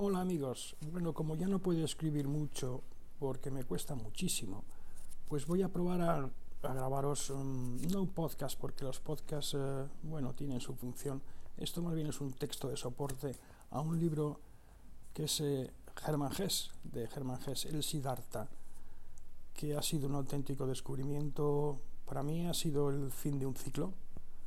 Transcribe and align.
Hola 0.00 0.20
amigos, 0.20 0.76
bueno, 0.92 1.12
como 1.12 1.34
ya 1.34 1.48
no 1.48 1.58
puedo 1.58 1.84
escribir 1.84 2.28
mucho 2.28 2.84
porque 3.18 3.50
me 3.50 3.64
cuesta 3.64 3.96
muchísimo, 3.96 4.62
pues 5.26 5.44
voy 5.44 5.62
a 5.62 5.72
probar 5.72 6.00
a, 6.02 6.30
grabaros 6.62 7.30
no 7.30 8.02
un 8.02 8.08
podcast 8.14 8.56
porque 8.60 8.84
los 8.84 9.00
podcasts, 9.00 9.56
eh, 9.58 9.86
bueno, 10.04 10.34
tienen 10.34 10.60
su 10.60 10.76
función. 10.76 11.20
Esto 11.56 11.82
más 11.82 11.96
bien 11.96 12.06
es 12.06 12.20
un 12.20 12.32
texto 12.32 12.68
de 12.68 12.76
soporte 12.76 13.34
a 13.70 13.80
un 13.80 13.98
libro 13.98 14.38
que 15.12 15.24
es 15.24 15.40
eh, 15.40 15.72
Germán 15.96 16.30
Hess, 16.38 16.70
de 16.84 17.08
Germán 17.08 17.40
Hess, 17.44 17.64
El 17.64 17.82
Siddhartha, 17.82 18.48
que 19.52 19.74
ha 19.74 19.82
sido 19.82 20.06
un 20.06 20.14
auténtico 20.14 20.64
descubrimiento. 20.64 21.80
Para 22.06 22.22
mí 22.22 22.46
ha 22.46 22.54
sido 22.54 22.90
el 22.90 23.10
fin 23.10 23.40
de 23.40 23.46
un 23.46 23.56
ciclo. 23.56 23.92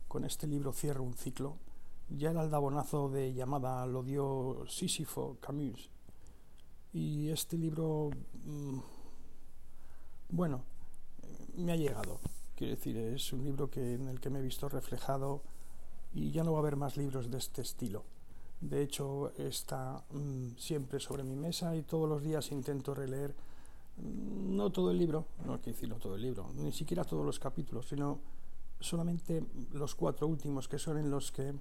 Con 0.07 0.23
este 0.23 0.47
libro 0.47 0.71
cierro 0.71 1.03
un 1.03 1.13
ciclo 1.13 1.57
ya 2.17 2.31
el 2.31 2.37
aldabonazo 2.37 3.09
de 3.09 3.33
llamada 3.33 3.85
lo 3.85 4.03
dio 4.03 4.63
Sísifo 4.67 5.37
Camus. 5.39 5.89
Y 6.93 7.29
este 7.29 7.57
libro, 7.57 8.09
mm, 8.45 8.79
bueno, 10.29 10.63
me 11.55 11.71
ha 11.71 11.75
llegado. 11.75 12.19
Quiero 12.55 12.75
decir, 12.75 12.97
es 12.97 13.31
un 13.33 13.43
libro 13.43 13.69
que, 13.69 13.95
en 13.95 14.07
el 14.07 14.19
que 14.19 14.29
me 14.29 14.39
he 14.39 14.41
visto 14.41 14.67
reflejado 14.67 15.41
y 16.13 16.31
ya 16.31 16.43
no 16.43 16.51
va 16.51 16.59
a 16.59 16.61
haber 16.61 16.75
más 16.75 16.97
libros 16.97 17.31
de 17.31 17.37
este 17.37 17.61
estilo. 17.61 18.03
De 18.59 18.83
hecho, 18.83 19.31
está 19.37 20.03
mm, 20.11 20.57
siempre 20.57 20.99
sobre 20.99 21.23
mi 21.23 21.35
mesa 21.35 21.75
y 21.75 21.83
todos 21.83 22.07
los 22.07 22.21
días 22.21 22.51
intento 22.51 22.93
releer, 22.93 23.33
mm, 23.97 24.55
no 24.55 24.71
todo 24.71 24.91
el 24.91 24.97
libro, 24.97 25.25
no 25.45 25.59
quiero 25.59 25.75
decir 25.75 25.89
no 25.89 25.95
todo 25.95 26.15
el 26.15 26.21
libro, 26.21 26.49
ni 26.55 26.71
siquiera 26.71 27.05
todos 27.05 27.25
los 27.25 27.39
capítulos, 27.39 27.87
sino 27.87 28.19
solamente 28.79 29.43
los 29.71 29.95
cuatro 29.95 30.27
últimos 30.27 30.67
que 30.67 30.77
son 30.77 30.97
en 30.97 31.09
los 31.09 31.31
que 31.31 31.53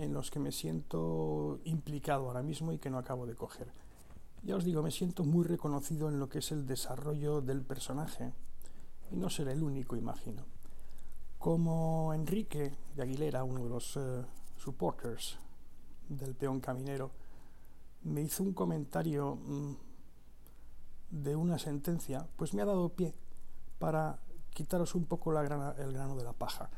en 0.00 0.14
los 0.14 0.30
que 0.30 0.40
me 0.40 0.50
siento 0.50 1.60
implicado 1.64 2.26
ahora 2.26 2.42
mismo 2.42 2.72
y 2.72 2.78
que 2.78 2.90
no 2.90 2.98
acabo 2.98 3.26
de 3.26 3.34
coger. 3.34 3.70
Ya 4.42 4.56
os 4.56 4.64
digo, 4.64 4.82
me 4.82 4.90
siento 4.90 5.24
muy 5.24 5.44
reconocido 5.44 6.08
en 6.08 6.18
lo 6.18 6.28
que 6.28 6.38
es 6.38 6.50
el 6.52 6.66
desarrollo 6.66 7.42
del 7.42 7.62
personaje 7.62 8.32
y 9.10 9.16
no 9.16 9.28
seré 9.28 9.52
el 9.52 9.62
único, 9.62 9.96
imagino. 9.96 10.44
Como 11.38 12.14
Enrique 12.14 12.74
de 12.96 13.02
Aguilera, 13.02 13.44
uno 13.44 13.64
de 13.64 13.68
los 13.68 13.96
eh, 13.96 14.24
supporters 14.56 15.38
del 16.08 16.34
peón 16.34 16.60
caminero, 16.60 17.10
me 18.04 18.22
hizo 18.22 18.42
un 18.42 18.54
comentario 18.54 19.36
mm, 19.36 19.74
de 21.10 21.36
una 21.36 21.58
sentencia, 21.58 22.26
pues 22.36 22.54
me 22.54 22.62
ha 22.62 22.66
dado 22.66 22.88
pie 22.88 23.14
para 23.78 24.18
quitaros 24.54 24.94
un 24.94 25.04
poco 25.04 25.38
el 25.38 25.92
grano 25.92 26.16
de 26.16 26.24
la 26.24 26.32
paja. 26.32 26.70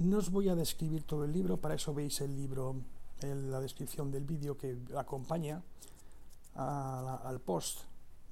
No 0.00 0.16
os 0.16 0.30
voy 0.30 0.48
a 0.48 0.54
describir 0.54 1.02
todo 1.02 1.26
el 1.26 1.32
libro, 1.32 1.58
para 1.58 1.74
eso 1.74 1.92
veis 1.92 2.22
el 2.22 2.34
libro 2.34 2.74
en 3.20 3.50
la 3.50 3.60
descripción 3.60 4.10
del 4.10 4.24
vídeo 4.24 4.56
que 4.56 4.78
acompaña 4.96 5.62
al 6.54 7.38
post, 7.40 7.80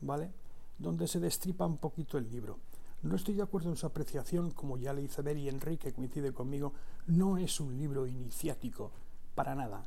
¿vale? 0.00 0.33
Donde 0.78 1.06
se 1.06 1.20
destripa 1.20 1.66
un 1.66 1.77
poquito 1.77 2.16
el 2.16 2.30
libro. 2.30 2.58
No 3.02 3.16
estoy 3.16 3.34
de 3.34 3.42
acuerdo 3.42 3.69
en 3.69 3.77
su 3.77 3.84
apreciación, 3.84 4.50
como 4.52 4.78
ya 4.78 4.94
le 4.94 5.02
hice 5.02 5.20
ver 5.20 5.36
y 5.36 5.50
Enrique 5.50 5.92
coincide 5.92 6.33
conmigo, 6.33 6.72
no 7.06 7.36
es 7.36 7.60
un 7.60 7.77
libro 7.77 8.06
iniciático, 8.06 8.91
para 9.34 9.55
nada, 9.55 9.84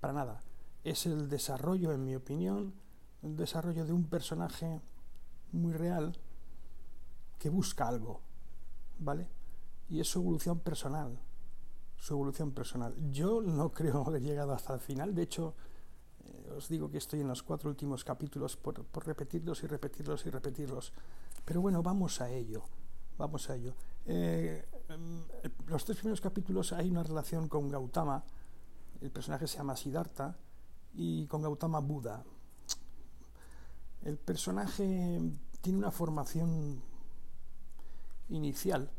para 0.00 0.12
nada. 0.12 0.40
Es 0.82 1.06
el 1.06 1.28
desarrollo, 1.28 1.92
en 1.92 2.04
mi 2.04 2.16
opinión, 2.16 2.74
el 3.22 3.36
desarrollo 3.36 3.86
de 3.86 3.92
un 3.92 4.06
personaje 4.06 4.80
muy 5.52 5.72
real 5.72 6.16
que 7.38 7.48
busca 7.48 7.86
algo, 7.86 8.20
¿vale? 8.98 9.28
Y 9.92 10.00
es 10.00 10.08
su 10.08 10.20
evolución 10.20 10.60
personal. 10.60 11.18
Su 11.98 12.14
evolución 12.14 12.52
personal. 12.52 12.94
Yo 13.12 13.42
no 13.42 13.72
creo 13.74 14.04
haber 14.06 14.22
llegado 14.22 14.54
hasta 14.54 14.72
el 14.72 14.80
final, 14.80 15.14
de 15.14 15.22
hecho, 15.22 15.54
eh, 16.24 16.54
os 16.56 16.66
digo 16.68 16.90
que 16.90 16.96
estoy 16.96 17.20
en 17.20 17.28
los 17.28 17.42
cuatro 17.42 17.68
últimos 17.68 18.02
capítulos 18.02 18.56
por, 18.56 18.82
repetirlos 19.06 19.62
y 19.62 19.66
repetirlos 19.66 20.24
y 20.24 20.30
repetirlos. 20.30 20.92
Pero 21.44 21.60
bueno, 21.60 21.82
vamos 21.82 22.22
a 22.22 22.30
ello. 22.30 22.64
Vamos 23.18 23.50
a 23.50 23.54
ello. 23.54 23.74
Eh, 24.06 24.64
mm, 24.88 25.68
los 25.68 25.84
tres 25.84 25.98
primeros 25.98 26.22
capítulos 26.22 26.72
hay 26.72 26.90
una 26.90 27.02
relación 27.02 27.46
con 27.48 27.68
Gautama, 27.68 28.24
el 29.02 29.10
personaje 29.10 29.46
se 29.46 29.58
llama 29.58 29.76
Siddhartha, 29.76 30.38
y 30.94 31.26
con 31.26 31.42
Gautama 31.42 31.80
Buda. 31.80 32.24
El 34.02 34.16
personaje 34.16 35.20
tiene 35.60 35.78
una 35.78 35.90
formación 35.90 36.82
inicial 38.30 38.90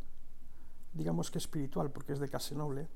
digamos 0.93 1.31
que 1.31 1.39
espiritual, 1.39 1.91
porque 1.91 2.13
es 2.13 2.19
de 2.19 2.29
clase 2.29 2.55
noble, 2.55 2.87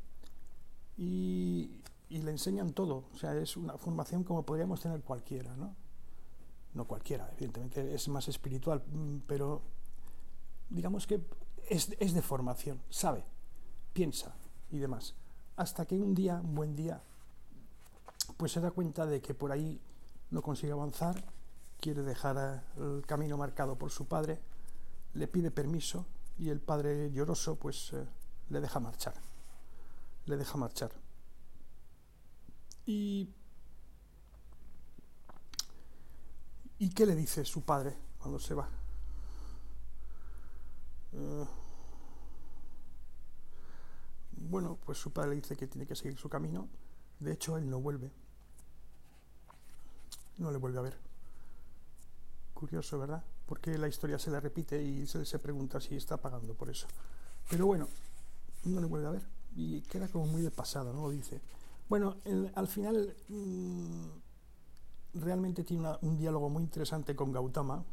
y, 0.98 1.82
le 2.10 2.32
enseñan 2.32 2.74
todo. 2.74 3.06
O 3.14 3.18
sea, 3.18 3.36
es 3.36 3.58
una 3.58 3.78
formación 3.78 4.24
como 4.24 4.44
podríamos 4.44 4.82
tener 4.82 5.02
cualquiera, 5.02 5.56
¿no? 5.56 5.76
No 6.74 6.86
cualquiera, 6.86 7.30
evidentemente 7.34 7.94
es 7.94 8.08
más 8.08 8.28
espiritual, 8.28 8.84
mm, 8.86 9.20
pero 9.28 9.62
digamos 10.70 11.08
que 11.08 11.22
es, 11.70 11.96
es 12.00 12.14
de 12.14 12.22
formación, 12.22 12.82
sabe, 12.90 13.26
piensa 13.94 14.36
y 14.70 14.78
demás. 14.78 15.16
Hasta 15.56 15.86
que 15.86 15.96
un 15.96 16.14
día, 16.14 16.40
un 16.44 16.56
buen 16.56 16.76
día, 16.76 17.02
pues 18.38 18.52
se 18.52 18.62
da 18.62 18.72
cuenta 18.72 19.06
de 19.06 19.22
que 19.22 19.34
por 19.34 19.52
ahí 19.52 19.82
no 20.30 20.42
consigue 20.42 20.72
avanzar, 20.72 21.24
quiere 21.80 22.04
dejar 22.04 22.64
el 22.78 23.06
camino 23.06 23.38
marcado 23.38 23.78
por 23.78 23.92
su 23.92 24.06
padre, 24.06 24.40
le 25.14 25.28
pide 25.28 25.52
permiso 25.52 26.06
y 26.38 26.50
el 26.50 26.60
padre 26.60 27.12
lloroso 27.12 27.56
pues 27.56 27.94
eh, 27.94 28.06
le 28.50 28.62
deja 28.62 28.80
marchar, 28.80 29.16
le 30.26 30.38
deja 30.38 30.58
marchar. 30.58 30.92
Y, 32.86 33.30
¿Y 36.80 36.90
qué 36.92 37.06
le 37.06 37.16
dice 37.16 37.44
su 37.44 37.64
padre 37.64 37.96
cuando 38.20 38.40
se 38.40 38.54
va? 38.54 38.70
Eh, 41.14 41.46
bueno, 44.32 44.78
pues 44.86 45.00
su 45.00 45.12
padre 45.12 45.32
le 45.32 45.36
dice 45.38 45.58
que 45.58 45.68
tiene 45.68 45.88
que 45.88 45.96
seguir 45.96 46.18
su 46.18 46.30
camino. 46.30 46.70
De 47.20 47.34
hecho, 47.34 47.58
él 47.58 47.68
no 47.70 47.82
vuelve. 47.82 48.12
No 50.38 50.52
le 50.52 50.58
vuelve 50.58 50.78
a 50.78 50.84
ver. 50.84 50.98
Curioso, 52.54 53.00
¿verdad? 53.00 53.24
Porque 53.48 53.78
la 53.78 53.88
historia 53.88 54.20
se 54.20 54.30
le 54.30 54.40
repite 54.40 54.82
y 54.84 55.08
se, 55.08 55.40
pregunta 55.40 55.80
si 55.80 55.96
está 55.96 56.18
pagando 56.18 56.54
por 56.54 56.70
eso. 56.70 56.86
Pero 57.50 57.66
bueno, 57.66 57.88
no 58.66 58.82
le 58.82 58.88
vuelve 58.88 59.08
a 59.08 59.12
ver 59.12 59.38
y 59.56 59.82
queda 59.82 60.08
como 60.10 60.28
muy 60.28 60.42
de 60.42 60.52
pasado, 60.52 60.94
¿no? 60.94 61.02
Lo 61.02 61.10
dice. 61.10 61.42
Bueno, 61.90 62.18
al 62.54 62.68
final 62.68 63.16
mm, 63.30 64.08
realmente 65.16 65.64
tiene 65.64 65.90
un 66.02 66.18
diálogo 66.18 66.50
muy 66.50 66.64
interesante 66.64 67.16
con 67.16 67.32
Gautama. 67.32 67.84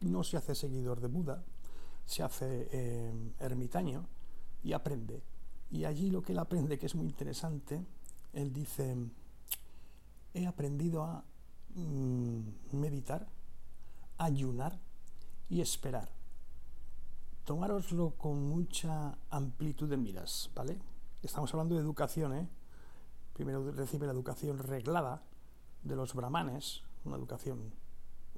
No 0.00 0.24
se 0.24 0.38
hace 0.38 0.54
seguidor 0.54 1.00
de 1.00 1.08
Buda, 1.08 1.44
se 2.06 2.22
hace 2.22 2.68
eh, 2.72 3.12
ermitaño 3.38 4.06
y 4.64 4.72
aprende. 4.72 5.22
Y 5.70 5.84
allí 5.84 6.10
lo 6.10 6.22
que 6.22 6.32
él 6.32 6.38
aprende, 6.38 6.78
que 6.78 6.86
es 6.86 6.94
muy 6.94 7.06
interesante, 7.06 7.84
él 8.32 8.52
dice, 8.52 8.96
he 10.34 10.46
aprendido 10.46 11.04
a 11.04 11.22
mm, 11.74 12.40
meditar 12.72 13.28
ayunar 14.18 14.78
y 15.52 15.60
esperar. 15.60 16.08
Tomároslo 17.44 18.14
con 18.16 18.48
mucha 18.48 19.18
amplitud 19.28 19.86
de 19.86 19.98
miras, 19.98 20.50
¿vale? 20.54 20.80
Estamos 21.22 21.52
hablando 21.52 21.74
de 21.74 21.82
educación, 21.82 22.34
¿eh? 22.34 22.48
Primero 23.34 23.70
recibe 23.70 24.06
la 24.06 24.14
educación 24.14 24.58
reglada 24.58 25.22
de 25.82 25.94
los 25.94 26.14
brahmanes, 26.14 26.84
una 27.04 27.16
educación 27.16 27.74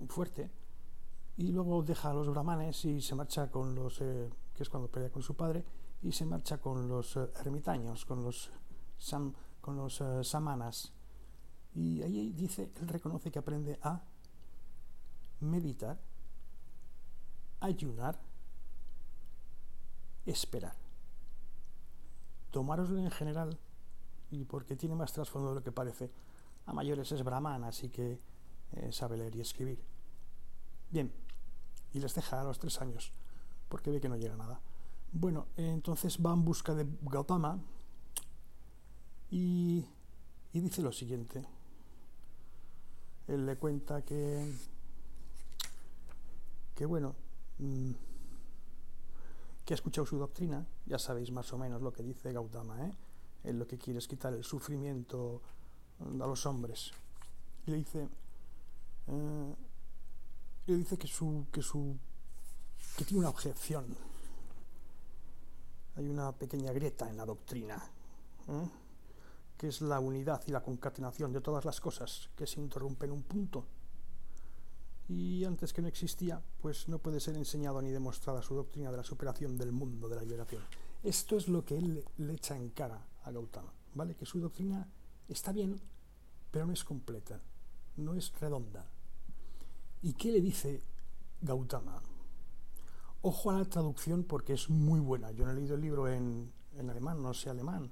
fuerte, 0.08 0.50
y 1.36 1.52
luego 1.52 1.84
deja 1.84 2.10
a 2.10 2.14
los 2.14 2.28
brahmanes 2.28 2.84
y 2.84 3.00
se 3.00 3.14
marcha 3.14 3.48
con 3.48 3.76
los, 3.76 4.00
eh, 4.00 4.28
que 4.52 4.64
es 4.64 4.68
cuando 4.68 4.90
pelea 4.90 5.12
con 5.12 5.22
su 5.22 5.36
padre, 5.36 5.64
y 6.02 6.10
se 6.10 6.26
marcha 6.26 6.58
con 6.58 6.88
los 6.88 7.16
eh, 7.16 7.30
ermitaños, 7.44 8.04
con 8.04 8.24
los, 8.24 8.50
con 9.60 9.76
los 9.76 10.00
eh, 10.00 10.24
samanas. 10.24 10.92
Y 11.76 12.02
ahí 12.02 12.32
dice, 12.32 12.72
él 12.80 12.88
reconoce 12.88 13.30
que 13.30 13.38
aprende 13.38 13.78
a 13.82 14.02
meditar, 15.38 16.00
ayunar, 17.64 18.18
esperar. 20.26 20.74
Tomároslo 22.50 22.98
en 22.98 23.10
general, 23.10 23.58
y 24.30 24.44
porque 24.44 24.76
tiene 24.76 24.94
más 24.94 25.12
trasfondo 25.12 25.50
de 25.50 25.54
lo 25.56 25.62
que 25.62 25.72
parece. 25.72 26.10
A 26.66 26.72
mayores 26.72 27.10
es 27.12 27.22
brahman, 27.22 27.64
así 27.64 27.88
que 27.88 28.20
eh, 28.72 28.92
sabe 28.92 29.16
leer 29.16 29.34
y 29.36 29.40
escribir. 29.40 29.82
Bien, 30.90 31.12
y 31.92 31.98
les 31.98 32.14
deja 32.14 32.40
a 32.40 32.44
los 32.44 32.58
tres 32.58 32.80
años, 32.80 33.12
porque 33.68 33.90
ve 33.90 34.00
que 34.00 34.08
no 34.08 34.16
llega 34.16 34.36
nada. 34.36 34.60
Bueno, 35.12 35.46
entonces 35.56 36.18
va 36.24 36.32
en 36.32 36.44
busca 36.44 36.74
de 36.74 36.86
Gautama 37.02 37.58
y, 39.30 39.84
y 40.52 40.60
dice 40.60 40.82
lo 40.82 40.92
siguiente. 40.92 41.44
Él 43.28 43.46
le 43.46 43.56
cuenta 43.56 44.02
que 44.02 44.52
que 46.74 46.86
bueno, 46.86 47.14
mm, 47.58 47.92
que 49.64 49.74
ha 49.74 49.76
escuchado 49.76 50.06
su 50.06 50.18
doctrina, 50.18 50.66
ya 50.86 50.98
sabéis 50.98 51.30
más 51.30 51.52
o 51.52 51.58
menos 51.58 51.80
lo 51.80 51.92
que 51.92 52.02
dice 52.02 52.32
Gautama, 52.32 52.86
¿eh? 52.86 52.92
Él 53.44 53.58
lo 53.58 53.66
que 53.66 53.78
quiere 53.78 53.98
es 53.98 54.08
quitar 54.08 54.32
el 54.32 54.44
sufrimiento 54.44 55.42
a 56.00 56.26
los 56.26 56.46
hombres. 56.46 56.92
y 57.66 57.70
le 57.70 57.76
dice, 57.78 58.08
eh, 59.08 59.54
le 60.66 60.76
dice 60.76 60.96
que 60.98 61.06
su, 61.06 61.46
que 61.52 61.62
su, 61.62 61.96
que 62.96 63.04
tiene 63.04 63.20
una 63.20 63.30
objeción. 63.30 63.84
Hay 65.96 66.08
una 66.08 66.32
pequeña 66.32 66.72
grieta 66.72 67.08
en 67.08 67.16
la 67.16 67.24
doctrina, 67.24 67.76
¿eh? 68.48 68.68
que 69.56 69.68
es 69.68 69.80
la 69.80 70.00
unidad 70.00 70.42
y 70.46 70.50
la 70.50 70.62
concatenación 70.62 71.32
de 71.32 71.40
todas 71.40 71.64
las 71.64 71.80
cosas 71.80 72.30
que 72.36 72.46
se 72.46 72.60
interrumpen 72.60 73.10
en 73.10 73.16
un 73.16 73.22
punto. 73.22 73.64
Y 75.08 75.44
antes 75.44 75.72
que 75.72 75.82
no 75.82 75.88
existía, 75.88 76.42
pues 76.62 76.88
no 76.88 76.98
puede 76.98 77.20
ser 77.20 77.36
enseñado 77.36 77.82
ni 77.82 77.90
demostrada 77.90 78.42
su 78.42 78.54
doctrina 78.54 78.90
de 78.90 78.96
la 78.96 79.04
superación 79.04 79.58
del 79.58 79.72
mundo, 79.72 80.08
de 80.08 80.16
la 80.16 80.22
liberación. 80.22 80.62
Esto 81.02 81.36
es 81.36 81.48
lo 81.48 81.64
que 81.64 81.76
él 81.76 81.94
le, 81.94 82.04
le 82.24 82.32
echa 82.32 82.56
en 82.56 82.70
cara 82.70 83.06
a 83.24 83.30
Gautama, 83.30 83.72
¿vale? 83.94 84.14
Que 84.14 84.24
su 84.24 84.40
doctrina 84.40 84.88
está 85.28 85.52
bien, 85.52 85.78
pero 86.50 86.66
no 86.66 86.72
es 86.72 86.84
completa, 86.84 87.40
no 87.96 88.14
es 88.14 88.32
redonda. 88.40 88.86
¿Y 90.00 90.14
qué 90.14 90.32
le 90.32 90.40
dice 90.40 90.82
Gautama? 91.42 92.02
Ojo 93.20 93.50
a 93.50 93.58
la 93.58 93.64
traducción 93.64 94.24
porque 94.24 94.54
es 94.54 94.70
muy 94.70 95.00
buena. 95.00 95.30
Yo 95.32 95.44
no 95.44 95.52
he 95.52 95.54
leído 95.54 95.74
el 95.74 95.80
libro 95.80 96.08
en, 96.08 96.52
en 96.76 96.90
alemán, 96.90 97.22
no 97.22 97.34
sé 97.34 97.50
alemán, 97.50 97.90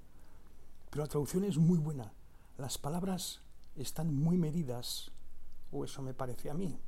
pero 0.90 1.04
la 1.04 1.08
traducción 1.08 1.44
es 1.44 1.58
muy 1.58 1.78
buena. 1.78 2.12
Las 2.58 2.78
palabras 2.78 3.40
están 3.76 4.14
muy 4.14 4.36
medidas, 4.36 5.10
o 5.70 5.84
eso 5.84 6.02
me 6.02 6.14
parece 6.14 6.50
a 6.50 6.54
mí. 6.54 6.78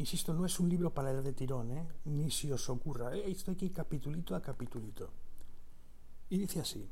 Insisto, 0.00 0.32
no 0.32 0.46
es 0.46 0.58
un 0.58 0.70
libro 0.70 0.94
para 0.94 1.12
leer 1.12 1.22
de 1.22 1.34
tirón, 1.34 1.72
¿eh? 1.72 1.86
ni 2.06 2.30
si 2.30 2.50
os 2.50 2.70
ocurra. 2.70 3.14
Eh, 3.14 3.30
estoy 3.30 3.52
aquí 3.52 3.68
capitulito 3.68 4.34
a 4.34 4.40
capitulito. 4.40 5.10
Y 6.30 6.38
dice 6.38 6.60
así, 6.60 6.88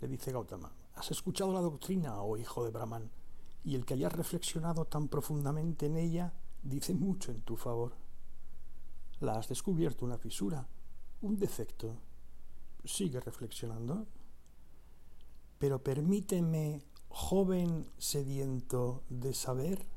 le 0.00 0.08
dice 0.08 0.32
Gautama, 0.32 0.72
has 0.94 1.10
escuchado 1.10 1.52
la 1.52 1.60
doctrina, 1.60 2.22
oh 2.22 2.38
hijo 2.38 2.64
de 2.64 2.70
Brahman, 2.70 3.10
y 3.64 3.74
el 3.74 3.84
que 3.84 3.92
hayas 3.92 4.14
reflexionado 4.14 4.86
tan 4.86 5.08
profundamente 5.08 5.86
en 5.86 5.98
ella 5.98 6.32
dice 6.62 6.94
mucho 6.94 7.32
en 7.32 7.42
tu 7.42 7.54
favor. 7.54 7.92
La 9.20 9.34
has 9.34 9.48
descubierto 9.48 10.06
una 10.06 10.16
fisura, 10.16 10.66
un 11.20 11.36
defecto. 11.36 11.98
Sigue 12.82 13.20
reflexionando. 13.20 14.06
Pero 15.58 15.82
permíteme, 15.82 16.82
joven 17.10 17.90
sediento 17.98 19.02
de 19.10 19.34
saber, 19.34 19.95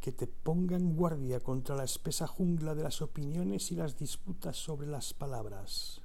que 0.00 0.12
te 0.12 0.26
ponga 0.26 0.76
en 0.76 0.96
guardia 0.96 1.40
contra 1.40 1.76
la 1.76 1.84
espesa 1.84 2.26
jungla 2.26 2.74
de 2.74 2.82
las 2.82 3.02
opiniones 3.02 3.70
y 3.70 3.76
las 3.76 3.98
disputas 3.98 4.56
sobre 4.56 4.86
las 4.86 5.12
palabras. 5.12 6.00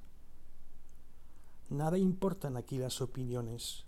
Nada 1.70 1.98
importan 1.98 2.58
aquí 2.58 2.78
las 2.78 3.02
opiniones, 3.02 3.86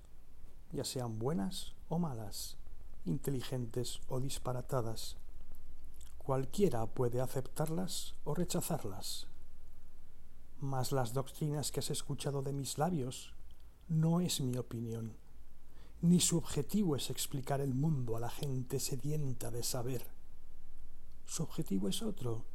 ya 0.72 0.84
sean 0.84 1.20
buenas 1.20 1.74
o 1.90 2.00
malas, 2.00 2.58
inteligentes 3.06 4.00
o 4.08 4.20
disparatadas. 4.20 5.18
Cualquiera 6.18 6.86
puede 6.88 7.22
aceptarlas 7.22 8.16
o 8.24 8.34
rechazarlas. 8.34 9.28
Mas 10.60 10.92
las 10.92 11.14
doctrinas 11.14 11.72
que 11.72 11.82
has 11.82 11.92
escuchado 11.92 12.42
de 12.42 12.54
mis 12.54 12.78
labios 12.78 13.34
no 13.88 14.22
es 14.22 14.42
mi 14.42 14.58
opinión, 14.58 15.16
ni 16.02 16.20
su 16.20 16.38
objetivo 16.38 16.96
es 16.96 17.10
explicar 17.10 17.62
el 17.62 17.74
mundo 17.74 18.16
a 18.16 18.20
la 18.20 18.30
gente 18.30 18.80
sedienta 18.80 19.52
de 19.52 19.64
saber. 19.64 20.06
Su 21.26 21.44
objetivo 21.44 21.90
es 21.90 22.02
otro, 22.02 22.46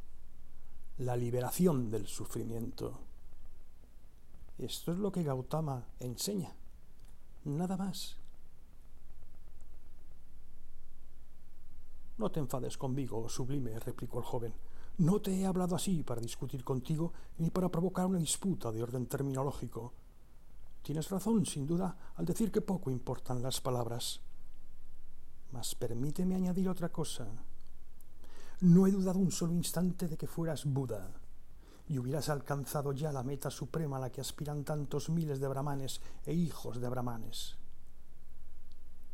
la 0.97 1.15
liberación 1.15 1.91
del 1.91 2.07
sufrimiento. 2.07 2.99
Esto 4.57 4.91
es 4.91 4.97
lo 4.97 5.11
que 5.11 5.23
Gautama 5.23 5.85
enseña, 5.99 6.55
nada 7.43 7.75
más. 7.75 8.17
No 12.17 12.31
te 12.31 12.39
enfades 12.39 12.77
conmigo, 12.77 13.27
sublime, 13.27 13.79
replicó 13.79 14.19
el 14.19 14.25
joven. 14.25 14.53
No 14.99 15.19
te 15.19 15.33
he 15.33 15.45
hablado 15.45 15.75
así 15.75 16.03
para 16.03 16.21
discutir 16.21 16.63
contigo 16.63 17.11
ni 17.39 17.49
para 17.49 17.69
provocar 17.69 18.05
una 18.05 18.19
disputa 18.19 18.71
de 18.71 18.83
orden 18.83 19.07
terminológico. 19.07 19.93
Tienes 20.83 21.09
razón, 21.09 21.45
sin 21.45 21.65
duda, 21.65 21.97
al 22.15 22.25
decir 22.25 22.51
que 22.51 22.61
poco 22.61 22.91
importan 22.91 23.41
las 23.41 23.61
palabras. 23.61 24.19
Mas 25.51 25.75
permíteme 25.75 26.35
añadir 26.35 26.67
otra 26.67 26.89
cosa. 26.89 27.25
No 28.59 28.85
he 28.85 28.91
dudado 28.91 29.17
un 29.17 29.31
solo 29.31 29.53
instante 29.53 30.07
de 30.07 30.17
que 30.17 30.27
fueras 30.27 30.65
Buda 30.65 31.09
y 31.87 31.97
hubieras 31.97 32.29
alcanzado 32.29 32.91
ya 32.91 33.11
la 33.11 33.23
meta 33.23 33.49
suprema 33.49 33.97
a 33.97 34.01
la 34.01 34.11
que 34.11 34.21
aspiran 34.21 34.63
tantos 34.63 35.09
miles 35.09 35.39
de 35.39 35.47
brahmanes 35.47 36.01
e 36.25 36.33
hijos 36.33 36.79
de 36.79 36.89
brahmanes. 36.89 37.55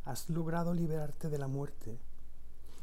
Has 0.04 0.28
logrado 0.28 0.74
liberarte 0.74 1.28
de 1.28 1.38
la 1.38 1.48
muerte 1.48 2.00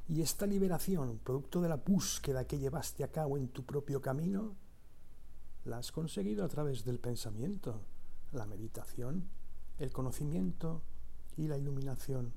y 0.07 0.21
esta 0.21 0.45
liberación, 0.45 1.19
producto 1.23 1.61
de 1.61 1.69
la 1.69 1.75
búsqueda 1.75 2.45
que 2.45 2.59
llevaste 2.59 3.03
a 3.03 3.11
cabo 3.11 3.37
en 3.37 3.49
tu 3.49 3.65
propio 3.65 4.01
camino, 4.01 4.55
la 5.65 5.79
has 5.79 5.91
conseguido 5.91 6.45
a 6.45 6.47
través 6.47 6.85
del 6.85 6.99
pensamiento, 6.99 7.81
la 8.31 8.45
meditación, 8.45 9.27
el 9.77 9.91
conocimiento 9.91 10.81
y 11.37 11.47
la 11.47 11.57
iluminación, 11.57 12.33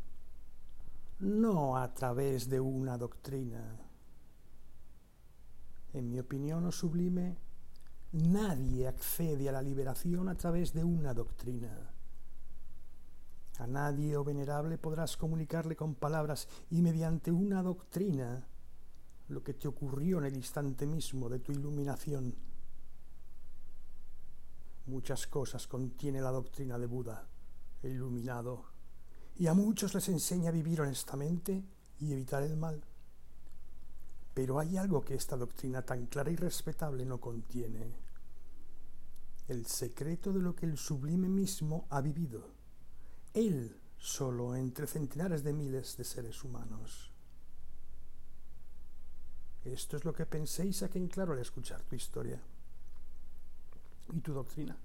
no 1.21 1.77
a 1.77 1.93
través 1.93 2.49
de 2.49 2.61
una 2.61 2.97
doctrina. 2.97 3.79
En 5.93 6.11
mi 6.11 6.19
opinión, 6.19 6.65
o 6.67 6.73
sublime, 6.73 7.37
nadie 8.13 8.89
accede 8.89 9.49
a 9.49 9.53
la 9.53 9.63
liberación 9.63 10.29
a 10.29 10.35
través 10.37 10.73
de 10.73 10.85
una 10.85 11.13
doctrina. 11.15 11.93
A 13.59 13.67
nadie, 13.67 14.17
oh 14.17 14.25
venerable, 14.25 14.79
podrás 14.79 15.17
comunicarle 15.17 15.77
con 15.77 15.95
palabras 15.95 16.49
y 16.71 16.81
mediante 16.81 17.31
una 17.31 17.63
doctrina 17.63 18.47
lo 19.29 19.43
que 19.43 19.55
te 19.55 19.69
ocurrió 19.69 20.19
en 20.19 20.25
el 20.25 20.37
instante 20.37 20.87
mismo 20.87 21.29
de 21.29 21.41
tu 21.41 21.53
iluminación. 21.53 22.35
Muchas 24.91 25.29
cosas 25.29 25.69
contiene 25.69 26.21
la 26.21 26.33
doctrina 26.33 26.77
de 26.77 26.87
Buda, 26.87 27.25
iluminado, 27.85 28.65
y 29.37 29.47
a 29.47 29.55
muchos 29.55 29.95
les 29.95 30.09
enseña 30.09 30.49
a 30.49 30.53
vivir 30.53 30.81
honestamente 30.81 31.63
y 32.01 32.13
evitar 32.13 32.43
el 32.43 32.57
mal. 32.57 32.83
Pero 34.35 34.59
hay 34.59 34.77
algo 34.77 35.01
que 35.01 35.15
esta 35.15 35.37
doctrina 35.37 35.83
tan 35.83 36.07
clara 36.07 36.33
y 36.33 36.35
respetable 36.35 37.05
no 37.07 37.21
contiene, 37.21 37.95
el 39.47 39.65
secreto 39.67 40.33
de 40.33 40.41
lo 40.41 40.57
que 40.57 40.67
el 40.67 40.77
sublime 40.77 41.29
mismo 41.29 41.87
ha 41.91 42.01
vivido 42.01 42.49
él 43.33 43.81
solo 43.97 44.57
entre 44.57 44.89
centenares 44.89 45.45
de 45.45 45.53
miles 45.53 45.97
de 45.99 46.03
seres 46.03 46.43
humanos. 46.43 47.13
Esto 49.65 49.99
es 49.99 50.05
lo 50.05 50.13
que 50.13 50.27
penséis 50.27 50.83
aquí 50.83 50.99
en 50.99 51.07
claro 51.07 51.35
al 51.35 51.39
escuchar 51.39 51.81
tu 51.85 51.95
historia 51.95 52.43
y 54.15 54.21
tu 54.21 54.33
doctrina. 54.33 54.79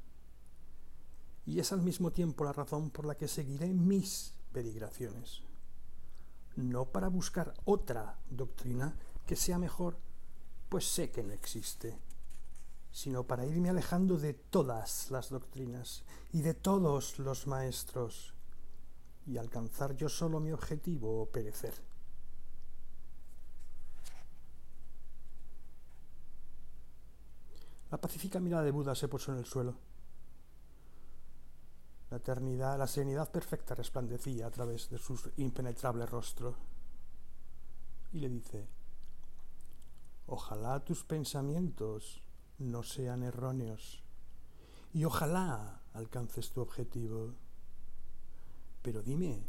Y 1.46 1.60
es 1.60 1.72
al 1.72 1.82
mismo 1.82 2.12
tiempo 2.12 2.44
la 2.44 2.54
razón 2.54 2.90
por 2.90 3.06
la 3.06 3.16
que 3.16 3.28
seguiré 3.28 3.68
mis 3.68 4.34
peregrinaciones. 4.52 5.42
No 6.56 6.86
para 6.86 7.08
buscar 7.08 7.54
otra 7.66 8.20
doctrina 8.30 8.96
que 9.28 9.36
sea 9.36 9.60
mejor, 9.60 9.98
pues 10.70 10.88
sé 10.88 11.12
que 11.12 11.24
no 11.24 11.34
existe, 11.34 12.00
sino 12.92 13.26
para 13.26 13.46
irme 13.46 13.70
alejando 13.70 14.18
de 14.18 14.34
todas 14.34 15.12
las 15.12 15.30
doctrinas 15.30 16.04
y 16.32 16.42
de 16.42 16.54
todos 16.54 17.20
los 17.20 17.46
maestros 17.48 18.34
y 19.28 19.38
alcanzar 19.38 19.96
yo 19.96 20.08
solo 20.08 20.40
mi 20.40 20.52
objetivo 20.52 21.22
o 21.22 21.26
perecer. 21.26 21.74
La 27.92 28.00
pacífica 28.00 28.40
mirada 28.40 28.64
de 28.64 28.72
Buda 28.72 28.96
se 28.96 29.08
posó 29.08 29.32
en 29.32 29.40
el 29.40 29.46
suelo. 29.46 29.76
La 32.10 32.18
eternidad, 32.18 32.78
la 32.78 32.88
serenidad 32.88 33.32
perfecta 33.32 33.76
resplandecía 33.76 34.48
a 34.48 34.52
través 34.52 34.90
de 34.90 34.98
su 34.98 35.20
impenetrable 35.38 36.06
rostro. 36.06 36.56
Y 38.14 38.20
le 38.20 38.30
dice, 38.30 38.68
ojalá 40.28 40.80
tus 40.84 41.04
pensamientos 41.04 42.22
no 42.60 42.84
sean 42.84 43.24
erróneos 43.24 44.02
y 44.94 45.04
ojalá 45.04 45.82
alcances 45.94 46.52
tu 46.52 46.62
objetivo. 46.62 47.34
Pero 48.82 49.02
dime, 49.02 49.44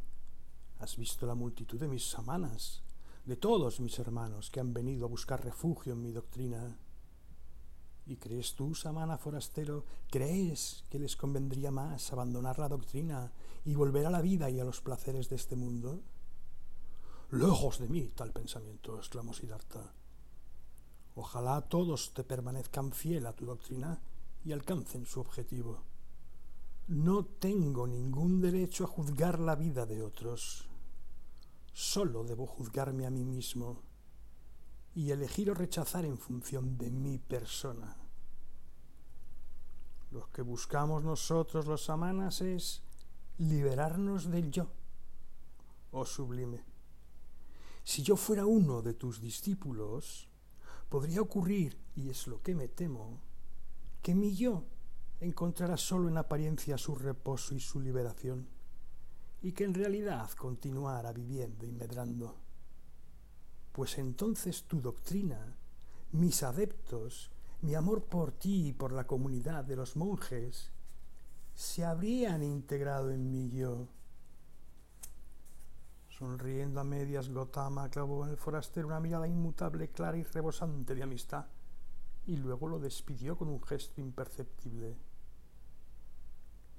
¿has 0.81 0.97
visto 0.97 1.27
la 1.27 1.35
multitud 1.35 1.79
de 1.79 1.89
mis 1.89 2.11
samanas, 2.11 2.83
de 3.25 3.37
todos 3.37 3.81
mis 3.81 3.99
hermanos 3.99 4.51
que 4.51 4.61
han 4.61 4.75
venido 4.75 5.07
a 5.07 5.09
buscar 5.09 5.45
refugio 5.45 5.93
en 5.93 6.03
mi 6.03 6.11
doctrina? 6.11 6.77
¿Y 8.07 8.17
crees 8.17 8.55
tú, 8.55 8.75
samana 8.75 9.19
forastero, 9.19 9.85
crees 10.11 10.85
que 10.89 10.99
les 10.99 11.17
convendría 11.17 11.73
más 11.73 12.13
abandonar 12.13 12.59
la 12.59 12.69
doctrina 12.69 13.33
y 13.65 13.75
volver 13.75 14.07
a 14.07 14.11
la 14.11 14.21
vida 14.21 14.49
y 14.49 14.61
a 14.61 14.65
los 14.65 14.81
placeres 14.81 15.29
de 15.29 15.35
este 15.35 15.57
mundo? 15.57 16.01
Lejos 17.33 17.81
de 17.81 17.89
mí 17.89 18.13
tal 18.15 18.33
pensamiento, 18.33 18.97
exclamó 18.99 19.33
Siddhartha. 19.35 19.93
Ojalá 21.17 21.63
todos 21.63 22.15
te 22.15 22.23
permanezcan 22.23 22.93
fiel 22.93 23.27
a 23.27 23.33
tu 23.33 23.45
doctrina 23.47 24.01
y 24.45 24.53
alcancen 24.53 25.05
su 25.05 25.19
objetivo. 25.21 25.83
No 26.87 27.25
tengo 27.25 27.89
ningún 27.89 28.41
derecho 28.41 28.85
a 28.85 28.87
juzgar 28.87 29.41
la 29.41 29.57
vida 29.57 29.87
de 29.87 30.03
otros. 30.03 30.69
solo 31.73 32.23
debo 32.23 32.47
juzgarme 32.47 33.05
a 33.05 33.11
mí 33.11 33.25
mismo 33.25 33.83
y 34.97 35.11
elegir 35.11 35.51
o 35.51 35.55
rechazar 35.55 36.07
en 36.07 36.17
función 36.17 36.79
de 36.79 36.91
mi 36.91 37.19
persona. 37.19 37.95
Lo 40.11 40.33
que 40.33 40.41
buscamos 40.41 41.05
nosotros 41.05 41.67
los 41.67 41.85
samanas 41.85 42.41
es 42.41 42.83
liberarnos 43.37 44.31
del 44.31 44.51
yo, 44.51 44.69
oh 45.91 46.07
sublime. 46.07 46.65
Si 47.85 48.03
yo 48.03 48.17
fuera 48.17 48.47
uno 48.47 48.81
de 48.81 48.95
tus 48.95 49.21
discípulos, 49.21 50.31
podría 50.89 51.21
ocurrir, 51.21 51.79
y 51.95 52.09
es 52.09 52.27
lo 52.27 52.41
que 52.41 52.55
me 52.55 52.69
temo, 52.69 53.21
que 54.01 54.15
mi 54.15 54.35
yo 54.35 54.65
encontrará 55.21 55.77
solo 55.77 56.09
en 56.09 56.17
apariencia 56.17 56.79
su 56.79 56.95
reposo 56.95 57.55
y 57.55 57.61
su 57.61 57.81
liberación, 57.81 58.49
y 59.43 59.53
que 59.53 59.65
en 59.65 59.75
realidad 59.75 60.31
continuara 60.31 61.13
viviendo 61.13 61.67
y 61.67 61.73
medrando. 61.73 62.46
Pues 63.77 63.99
entonces 63.99 64.63
tu 64.63 64.81
doctrina, 64.81 65.55
mis 66.13 66.43
adeptos, 66.43 67.31
mi 67.61 67.75
amor 67.75 68.05
por 68.05 68.33
ti 68.33 68.69
y 68.69 68.73
por 68.73 68.91
la 68.91 69.07
comunidad 69.07 69.65
de 69.65 69.77
los 69.77 69.97
monjes, 69.97 70.71
se 71.53 71.85
habrían 71.85 72.43
integrado 72.43 73.11
en 73.11 73.31
mi 73.31 73.51
yo. 73.51 73.87
Sonriendo 76.09 76.81
a 76.81 76.85
medias, 76.85 77.29
Gotama 77.29 77.91
clavó 77.91 78.25
en 78.25 78.31
el 78.31 78.39
forastero 78.39 78.87
una 78.87 78.99
mirada 78.99 79.29
inmutable, 79.29 79.91
clara 79.91 80.17
y 80.17 80.23
rebosante 80.23 80.95
de 80.95 81.03
amistad, 81.03 81.45
y 82.25 82.39
luego 82.39 82.69
lo 82.69 82.79
despidió 82.79 83.37
con 83.37 83.49
un 83.49 83.63
gesto 83.63 84.01
imperceptible. 84.01 84.97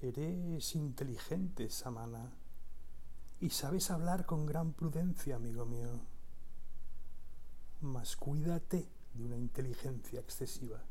Eres 0.02 0.74
inteligente, 0.74 1.70
Samana, 1.70 2.32
y 3.40 3.52
sabes 3.52 3.92
hablar 3.92 4.26
con 4.26 4.48
gran 4.48 4.74
prudencia, 4.74 5.36
amigo 5.36 5.68
mío. 5.68 6.17
Mas 7.82 8.16
cuídate 8.16 8.88
de 9.14 9.24
una 9.24 9.38
inteligencia 9.38 10.20
excesiva. 10.20 10.82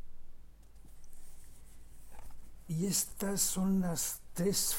Y 2.69 2.87
estas 2.87 3.41
son 3.41 3.81
las 3.81 4.23
tres, 4.33 4.77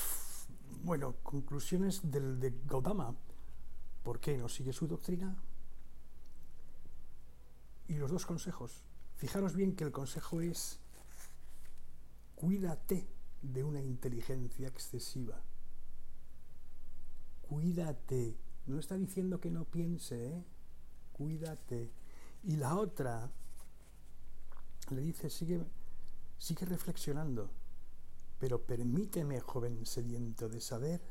bueno, 0.83 1.15
conclusiones 1.23 2.11
del 2.11 2.39
de 2.39 2.53
Gautama. 2.65 3.15
¿Por 4.03 4.19
qué 4.19 4.37
no 4.37 4.49
sigue 4.49 4.73
su 4.73 4.87
doctrina? 4.87 5.35
Y 7.87 7.95
los 7.95 8.11
dos 8.11 8.25
consejos. 8.25 8.83
Fijaros 9.15 9.55
bien 9.55 9.75
que 9.75 9.83
el 9.83 9.91
consejo 9.91 10.41
es 10.41 10.79
cuídate 12.35 13.07
de 13.41 13.63
una 13.63 13.81
inteligencia 13.81 14.67
excesiva. 14.67 15.41
Cuídate. 17.41 18.37
No 18.65 18.79
está 18.79 18.97
diciendo 18.97 19.39
que 19.39 19.49
no 19.49 19.63
piense, 19.63 20.27
¿eh? 20.27 20.43
Cuídate. 21.17 21.91
Y 22.43 22.55
la 22.57 22.75
otra 22.75 23.29
le 24.91 25.01
dice, 25.01 25.29
sigue, 25.29 25.61
sigue 26.37 26.65
reflexionando, 26.65 27.49
pero 28.39 28.61
permíteme, 28.61 29.39
joven 29.39 29.85
sediento 29.85 30.47
de 30.47 30.61
saber, 30.61 31.01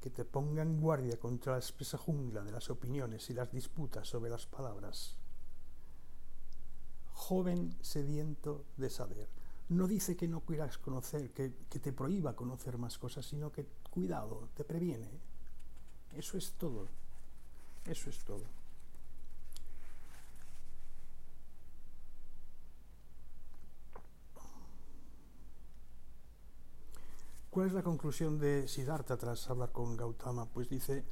que 0.00 0.10
te 0.10 0.24
ponga 0.24 0.62
en 0.62 0.80
guardia 0.80 1.18
contra 1.18 1.54
la 1.54 1.58
espesa 1.58 1.98
jungla 1.98 2.42
de 2.42 2.52
las 2.52 2.70
opiniones 2.70 3.30
y 3.30 3.34
las 3.34 3.50
disputas 3.50 4.08
sobre 4.08 4.30
las 4.30 4.46
palabras. 4.46 5.16
Joven 7.14 7.76
sediento 7.80 8.64
de 8.76 8.90
saber 8.90 9.28
no 9.68 9.86
dice 9.86 10.16
que 10.16 10.28
no 10.28 10.40
quieras 10.40 10.78
conocer, 10.78 11.30
que, 11.30 11.52
que, 11.68 11.78
te 11.78 11.92
prohíba 11.92 12.34
conocer 12.34 12.78
más 12.78 12.96
cosas, 12.96 13.26
sino 13.26 13.52
que 13.52 13.66
cuidado, 13.90 14.48
te 14.54 14.64
previene. 14.64 15.10
Eso 16.14 16.38
es 16.38 16.52
todo. 16.52 16.88
Eso 17.84 18.08
es 18.08 18.18
todo. 18.24 18.57
¿Cuál 27.58 27.70
es 27.70 27.74
la 27.74 27.82
conclusión 27.82 28.38
de 28.38 28.68
Siddhartha 28.68 29.16
tras 29.16 29.50
hablar 29.50 29.72
con 29.72 29.96
Gautama? 29.96 30.46
Pues 30.46 30.68
dice, 30.68 31.02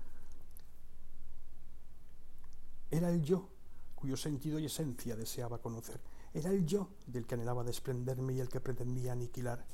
era 2.89 3.11
el 3.11 3.21
yo 3.21 3.49
cuyo 3.97 4.17
sentido 4.17 4.61
y 4.61 4.67
esencia 4.67 5.17
deseaba 5.17 5.59
conocer 5.59 6.01
era 6.33 6.51
el 6.51 6.65
yo 6.65 6.91
del 7.05 7.27
que 7.27 7.35
anhelaba 7.35 7.65
desprenderme 7.65 8.35
y 8.35 8.39
el 8.39 8.49
que 8.49 8.61
pretendía 8.61 9.11
aniquilar. 9.11 9.67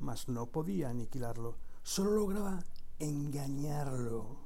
Mas 0.00 0.28
no 0.28 0.48
podía 0.48 0.90
aniquilarlo, 0.90 1.56
solo 1.82 2.10
lograba 2.10 2.62
engañarlo, 2.98 4.36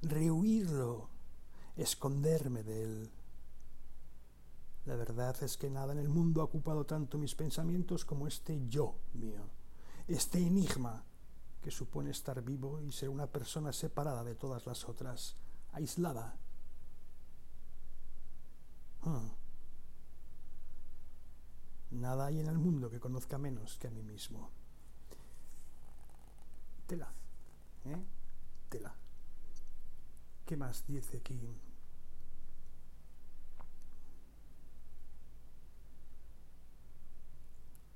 rehuirlo, 0.00 1.10
esconderme 1.76 2.62
de 2.62 2.82
él. 2.82 3.10
La 4.86 4.96
verdad 4.96 5.36
es 5.42 5.58
que 5.58 5.68
nada 5.68 5.92
en 5.92 5.98
el 5.98 6.08
mundo 6.08 6.40
ha 6.40 6.44
ocupado 6.44 6.86
tanto 6.86 7.18
mis 7.18 7.34
pensamientos 7.34 8.06
como 8.06 8.26
este 8.26 8.66
yo 8.68 8.94
mío, 9.12 9.50
este 10.08 10.38
enigma 10.38 11.02
que 11.62 11.70
supone 11.70 12.10
estar 12.10 12.42
vivo 12.42 12.80
y 12.82 12.92
ser 12.92 13.08
una 13.08 13.26
persona 13.26 13.72
separada 13.72 14.22
de 14.22 14.34
todas 14.34 14.66
las 14.66 14.86
otras, 14.86 15.34
aislada. 15.72 16.36
Hmm. 19.02 19.28
Nada 21.92 22.26
hay 22.26 22.40
en 22.40 22.48
el 22.48 22.58
mundo 22.58 22.90
que 22.90 23.00
conozca 23.00 23.38
menos 23.38 23.78
que 23.78 23.86
a 23.86 23.90
mí 23.90 24.02
mismo. 24.02 24.50
Tela. 26.86 27.10
¿eh? 27.86 28.04
Tela. 28.68 28.94
¿Qué 30.44 30.56
más 30.56 30.86
dice 30.86 31.16
aquí? 31.16 31.40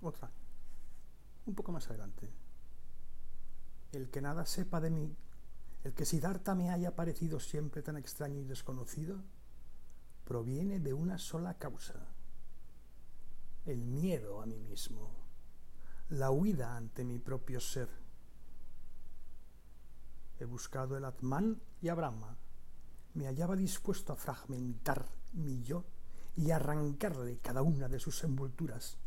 Otra. 0.00 0.30
Un 1.48 1.54
poco 1.54 1.72
más 1.72 1.88
adelante. 1.88 2.30
El 3.92 4.10
que 4.10 4.20
nada 4.20 4.44
sepa 4.44 4.80
de 4.80 4.90
mí, 4.90 5.16
el 5.82 5.94
que 5.94 6.04
Siddhartha 6.04 6.54
me 6.54 6.68
haya 6.68 6.94
parecido 6.94 7.40
siempre 7.40 7.82
tan 7.82 7.96
extraño 7.96 8.38
y 8.38 8.44
desconocido, 8.44 9.16
proviene 10.26 10.78
de 10.78 10.92
una 10.92 11.16
sola 11.16 11.54
causa 11.54 11.94
el 13.64 13.84
miedo 13.86 14.42
a 14.42 14.46
mí 14.46 14.58
mismo, 14.58 15.10
la 16.10 16.30
huida 16.30 16.76
ante 16.76 17.02
mi 17.02 17.18
propio 17.18 17.60
ser. 17.60 17.88
He 20.38 20.44
buscado 20.44 20.98
el 20.98 21.04
Atman 21.06 21.60
y 21.80 21.88
a 21.88 21.94
Brahma. 21.94 22.36
Me 23.14 23.26
hallaba 23.26 23.56
dispuesto 23.56 24.12
a 24.12 24.16
fragmentar 24.16 25.08
mi 25.32 25.62
yo 25.62 25.84
y 26.36 26.50
arrancarle 26.50 27.38
cada 27.38 27.62
una 27.62 27.88
de 27.88 27.98
sus 27.98 28.22
envolturas, 28.24 28.98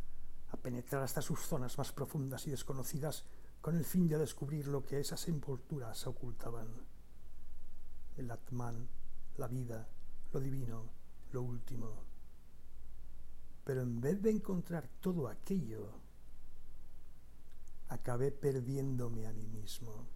a 0.52 0.58
penetrar 0.58 1.04
hasta 1.04 1.22
sus 1.22 1.40
zonas 1.40 1.78
más 1.78 1.92
profundas 1.92 2.46
y 2.48 2.52
desconocidas 2.52 3.26
con 3.62 3.78
el 3.78 3.86
fin 3.86 4.08
de 4.08 4.18
descubrir 4.18 4.68
lo 4.68 4.86
que 4.86 5.00
esas 5.00 5.28
envolturas 5.28 6.06
ocultaban. 6.08 6.68
El 8.18 8.30
Atman, 8.30 8.88
la 9.38 9.48
vida, 9.48 9.88
lo 10.34 10.40
divino, 10.40 10.90
lo 11.32 11.42
último 11.42 12.12
pero 13.64 13.84
en 13.84 14.02
vez 14.02 14.22
de 14.22 14.32
encontrar 14.32 14.88
todo 15.00 15.28
aquello, 15.28 15.94
acabé 17.90 18.32
perdiéndome 18.32 19.28
a 19.28 19.34
mí 19.34 19.48
mismo. 19.48 20.08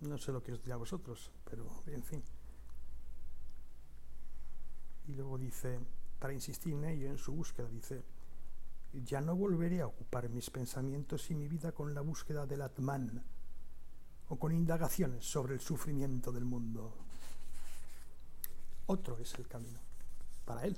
No 0.00 0.16
sé 0.18 0.32
lo 0.32 0.42
que 0.42 0.52
os 0.52 0.62
dirá 0.62 0.74
a 0.74 0.78
vosotros, 0.78 1.30
pero 1.44 1.66
en 1.86 2.02
fin. 2.02 2.22
Y 5.10 5.14
luego 5.14 5.38
dice, 5.38 5.80
para 6.20 6.32
insistir 6.32 6.72
en 6.72 6.84
ello, 6.84 7.08
en 7.08 7.18
su 7.18 7.32
búsqueda, 7.32 7.68
dice, 7.68 8.04
ya 8.92 9.20
no 9.20 9.34
volveré 9.34 9.80
a 9.80 9.88
ocupar 9.88 10.28
mis 10.28 10.50
pensamientos 10.50 11.28
y 11.32 11.34
mi 11.34 11.48
vida 11.48 11.72
con 11.72 11.92
la 11.92 12.00
búsqueda 12.00 12.46
del 12.46 12.62
Atman 12.62 13.20
o 14.28 14.38
con 14.38 14.52
indagaciones 14.52 15.24
sobre 15.24 15.54
el 15.54 15.60
sufrimiento 15.60 16.30
del 16.30 16.44
mundo. 16.44 16.94
Otro 18.86 19.18
es 19.18 19.34
el 19.34 19.48
camino 19.48 19.80
para 20.44 20.64
él. 20.64 20.76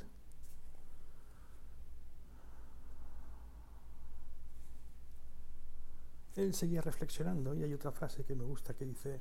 Él 6.36 6.54
seguía 6.54 6.80
reflexionando 6.80 7.54
y 7.54 7.64
hay 7.64 7.74
otra 7.74 7.92
frase 7.92 8.24
que 8.24 8.34
me 8.34 8.44
gusta 8.44 8.72
que 8.72 8.86
dice, 8.86 9.20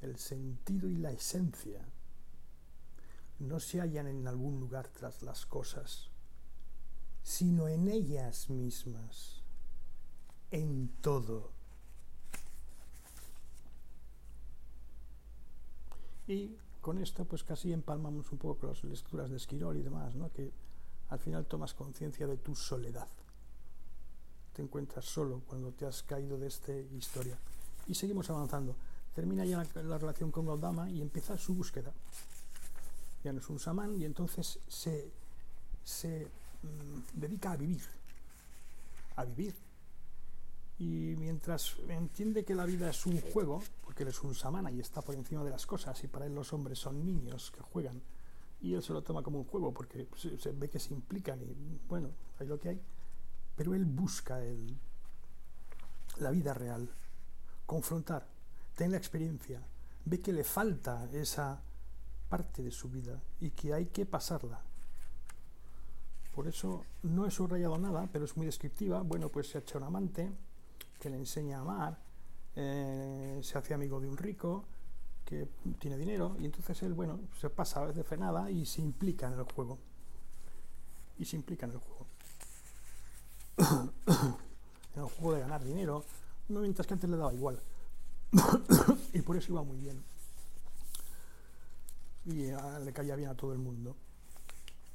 el 0.00 0.16
sentido 0.16 0.88
y 0.88 0.98
la 0.98 1.10
esencia 1.10 1.84
no 3.38 3.60
se 3.60 3.80
hallan 3.80 4.06
en 4.06 4.26
algún 4.26 4.58
lugar 4.60 4.88
tras 4.88 5.22
las 5.22 5.46
cosas, 5.46 6.10
sino 7.22 7.68
en 7.68 7.88
ellas 7.88 8.50
mismas, 8.50 9.42
en 10.50 10.88
todo. 11.00 11.50
Y 16.26 16.56
con 16.80 16.98
esto 16.98 17.24
pues 17.24 17.44
casi 17.44 17.72
empalmamos 17.72 18.30
un 18.32 18.38
poco 18.38 18.66
las 18.68 18.82
lecturas 18.84 19.30
de 19.30 19.36
Esquirol 19.36 19.76
y 19.76 19.82
demás, 19.82 20.14
¿no? 20.14 20.32
que 20.32 20.52
al 21.08 21.18
final 21.18 21.46
tomas 21.46 21.74
conciencia 21.74 22.26
de 22.26 22.36
tu 22.36 22.54
soledad. 22.54 23.08
te 24.52 24.62
encuentras 24.62 25.04
solo 25.04 25.42
cuando 25.46 25.70
te 25.72 25.84
has 25.84 26.02
caído 26.02 26.38
de 26.38 26.46
esta 26.46 26.72
historia. 26.72 27.38
Y 27.86 27.94
seguimos 27.94 28.30
avanzando. 28.30 28.74
Termina 29.14 29.44
ya 29.44 29.62
la, 29.74 29.98
relación 29.98 30.30
con 30.30 30.46
Gaudama 30.46 30.90
y 30.90 31.02
empieza 31.02 31.36
su 31.36 31.54
búsqueda. 31.54 31.92
Ya 33.26 33.32
no 33.32 33.40
es 33.40 33.50
un 33.50 33.58
samán 33.58 33.96
y 33.96 34.04
entonces 34.04 34.60
se, 34.68 35.10
se 35.82 36.28
mm, 36.62 37.18
dedica 37.18 37.50
a 37.50 37.56
vivir. 37.56 37.82
A 39.16 39.24
vivir. 39.24 39.52
Y 40.78 41.16
mientras 41.18 41.74
entiende 41.88 42.44
que 42.44 42.54
la 42.54 42.64
vida 42.64 42.88
es 42.88 43.04
un 43.04 43.20
juego, 43.20 43.64
porque 43.82 44.04
él 44.04 44.10
es 44.10 44.22
un 44.22 44.32
samana 44.32 44.70
y 44.70 44.78
está 44.78 45.02
por 45.02 45.16
encima 45.16 45.42
de 45.42 45.50
las 45.50 45.66
cosas, 45.66 46.04
y 46.04 46.06
para 46.06 46.26
él 46.26 46.36
los 46.36 46.52
hombres 46.52 46.78
son 46.78 47.04
niños 47.04 47.50
que 47.50 47.62
juegan, 47.62 48.00
y 48.60 48.74
él 48.74 48.82
se 48.84 48.92
lo 48.92 49.02
toma 49.02 49.24
como 49.24 49.40
un 49.40 49.44
juego 49.44 49.74
porque 49.74 50.06
se, 50.14 50.52
ve 50.52 50.70
que 50.70 50.78
se 50.78 50.94
implican 50.94 51.42
y 51.42 51.80
bueno, 51.88 52.10
hay 52.38 52.46
lo 52.46 52.60
que 52.60 52.68
hay, 52.68 52.80
pero 53.56 53.74
él 53.74 53.86
busca 53.86 54.40
el, 54.40 54.78
la 56.18 56.30
vida 56.30 56.54
real, 56.54 56.88
confrontar, 57.66 58.24
tener 58.76 58.92
la 58.92 58.98
experiencia, 58.98 59.60
ve 60.04 60.20
que 60.20 60.32
le 60.32 60.44
falta 60.44 61.10
esa 61.12 61.60
parte 62.28 62.62
de 62.62 62.70
su 62.70 62.88
vida 62.88 63.20
y 63.40 63.50
que 63.50 63.72
hay 63.72 63.86
que 63.86 64.06
pasarla. 64.06 64.60
Por 66.34 66.46
eso 66.48 66.84
no 67.02 67.26
he 67.26 67.30
subrayado 67.30 67.78
nada, 67.78 68.08
pero 68.12 68.24
es 68.24 68.36
muy 68.36 68.46
descriptiva. 68.46 69.00
Bueno, 69.02 69.30
pues 69.30 69.48
se 69.48 69.58
ha 69.58 69.60
hecho 69.62 69.78
un 69.78 69.84
amante 69.84 70.30
que 71.00 71.08
le 71.08 71.16
enseña 71.16 71.58
a 71.58 71.60
amar, 71.62 71.98
eh, 72.54 73.40
se 73.42 73.58
hace 73.58 73.74
amigo 73.74 74.00
de 74.00 74.08
un 74.08 74.16
rico 74.16 74.64
que 75.24 75.48
tiene 75.78 75.96
dinero 75.96 76.36
y 76.38 76.44
entonces 76.44 76.82
él, 76.82 76.94
bueno, 76.94 77.18
se 77.40 77.50
pasa 77.50 77.80
a 77.80 77.86
vez 77.86 77.96
de 77.96 78.04
frenada 78.04 78.50
y 78.50 78.64
se 78.66 78.80
implica 78.80 79.26
en 79.26 79.34
el 79.34 79.44
juego. 79.44 79.78
Y 81.18 81.24
se 81.24 81.36
implica 81.36 81.66
en 81.66 81.72
el 81.72 81.78
juego. 81.78 82.06
en 84.94 85.02
el 85.02 85.08
juego 85.08 85.34
de 85.34 85.40
ganar 85.40 85.64
dinero, 85.64 86.04
mientras 86.48 86.86
que 86.86 86.94
antes 86.94 87.08
le 87.08 87.16
daba 87.16 87.32
igual. 87.32 87.58
y 89.12 89.22
por 89.22 89.36
eso 89.36 89.52
iba 89.52 89.62
muy 89.62 89.78
bien. 89.78 90.02
Y 92.26 92.50
ah, 92.50 92.78
le 92.78 92.92
caía 92.92 93.16
bien 93.16 93.30
a 93.30 93.36
todo 93.36 93.52
el 93.52 93.58
mundo. 93.58 93.96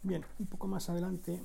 Bien, 0.03 0.25
un 0.39 0.47
poco 0.47 0.67
más 0.67 0.89
adelante, 0.89 1.41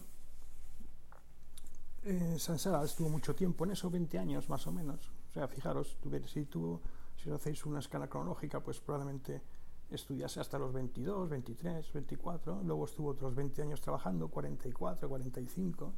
eh, 2.04 2.36
Sansara 2.38 2.84
estuvo 2.84 3.08
mucho 3.08 3.34
tiempo 3.34 3.64
en 3.64 3.72
eso, 3.72 3.90
20 3.90 4.18
años 4.18 4.48
más 4.48 4.66
o 4.66 4.72
menos. 4.72 5.10
O 5.28 5.32
sea, 5.32 5.48
fijaros, 5.48 5.98
si 6.26 6.44
tú, 6.44 6.80
si 7.16 7.30
hacéis 7.30 7.66
una 7.66 7.80
escala 7.80 8.08
cronológica, 8.08 8.60
pues 8.60 8.80
probablemente 8.80 9.42
estudiase 9.90 10.40
hasta 10.40 10.58
los 10.58 10.72
22, 10.72 11.28
23, 11.28 11.92
24, 11.92 12.62
luego 12.62 12.84
estuvo 12.84 13.10
otros 13.10 13.34
20 13.34 13.62
años 13.62 13.80
trabajando, 13.80 14.28
44, 14.28 15.08
45, 15.08 15.92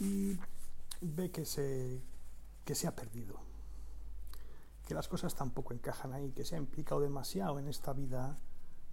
y 0.00 0.38
ve 1.02 1.30
que 1.30 1.44
se, 1.44 2.00
que 2.64 2.74
se 2.74 2.86
ha 2.86 2.96
perdido, 2.96 3.36
que 4.86 4.94
las 4.94 5.08
cosas 5.08 5.34
tampoco 5.34 5.74
encajan 5.74 6.12
ahí, 6.12 6.32
que 6.32 6.44
se 6.44 6.56
ha 6.56 6.58
implicado 6.58 7.00
demasiado 7.00 7.58
en 7.58 7.68
esta 7.68 7.92
vida 7.92 8.36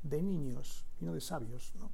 de 0.03 0.21
niños 0.21 0.85
y 0.99 1.05
no 1.05 1.13
de 1.13 1.21
sabios, 1.21 1.73
¿no? 1.75 1.89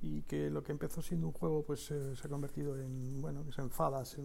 y 0.00 0.22
que 0.22 0.50
lo 0.50 0.62
que 0.62 0.72
empezó 0.72 1.02
siendo 1.02 1.26
un 1.26 1.32
juego 1.32 1.64
pues 1.64 1.90
eh, 1.90 2.14
se 2.14 2.26
ha 2.26 2.30
convertido 2.30 2.76
en, 2.76 3.20
bueno, 3.20 3.44
que 3.44 3.52
se 3.52 3.62
enfada, 3.62 4.04
se, 4.04 4.22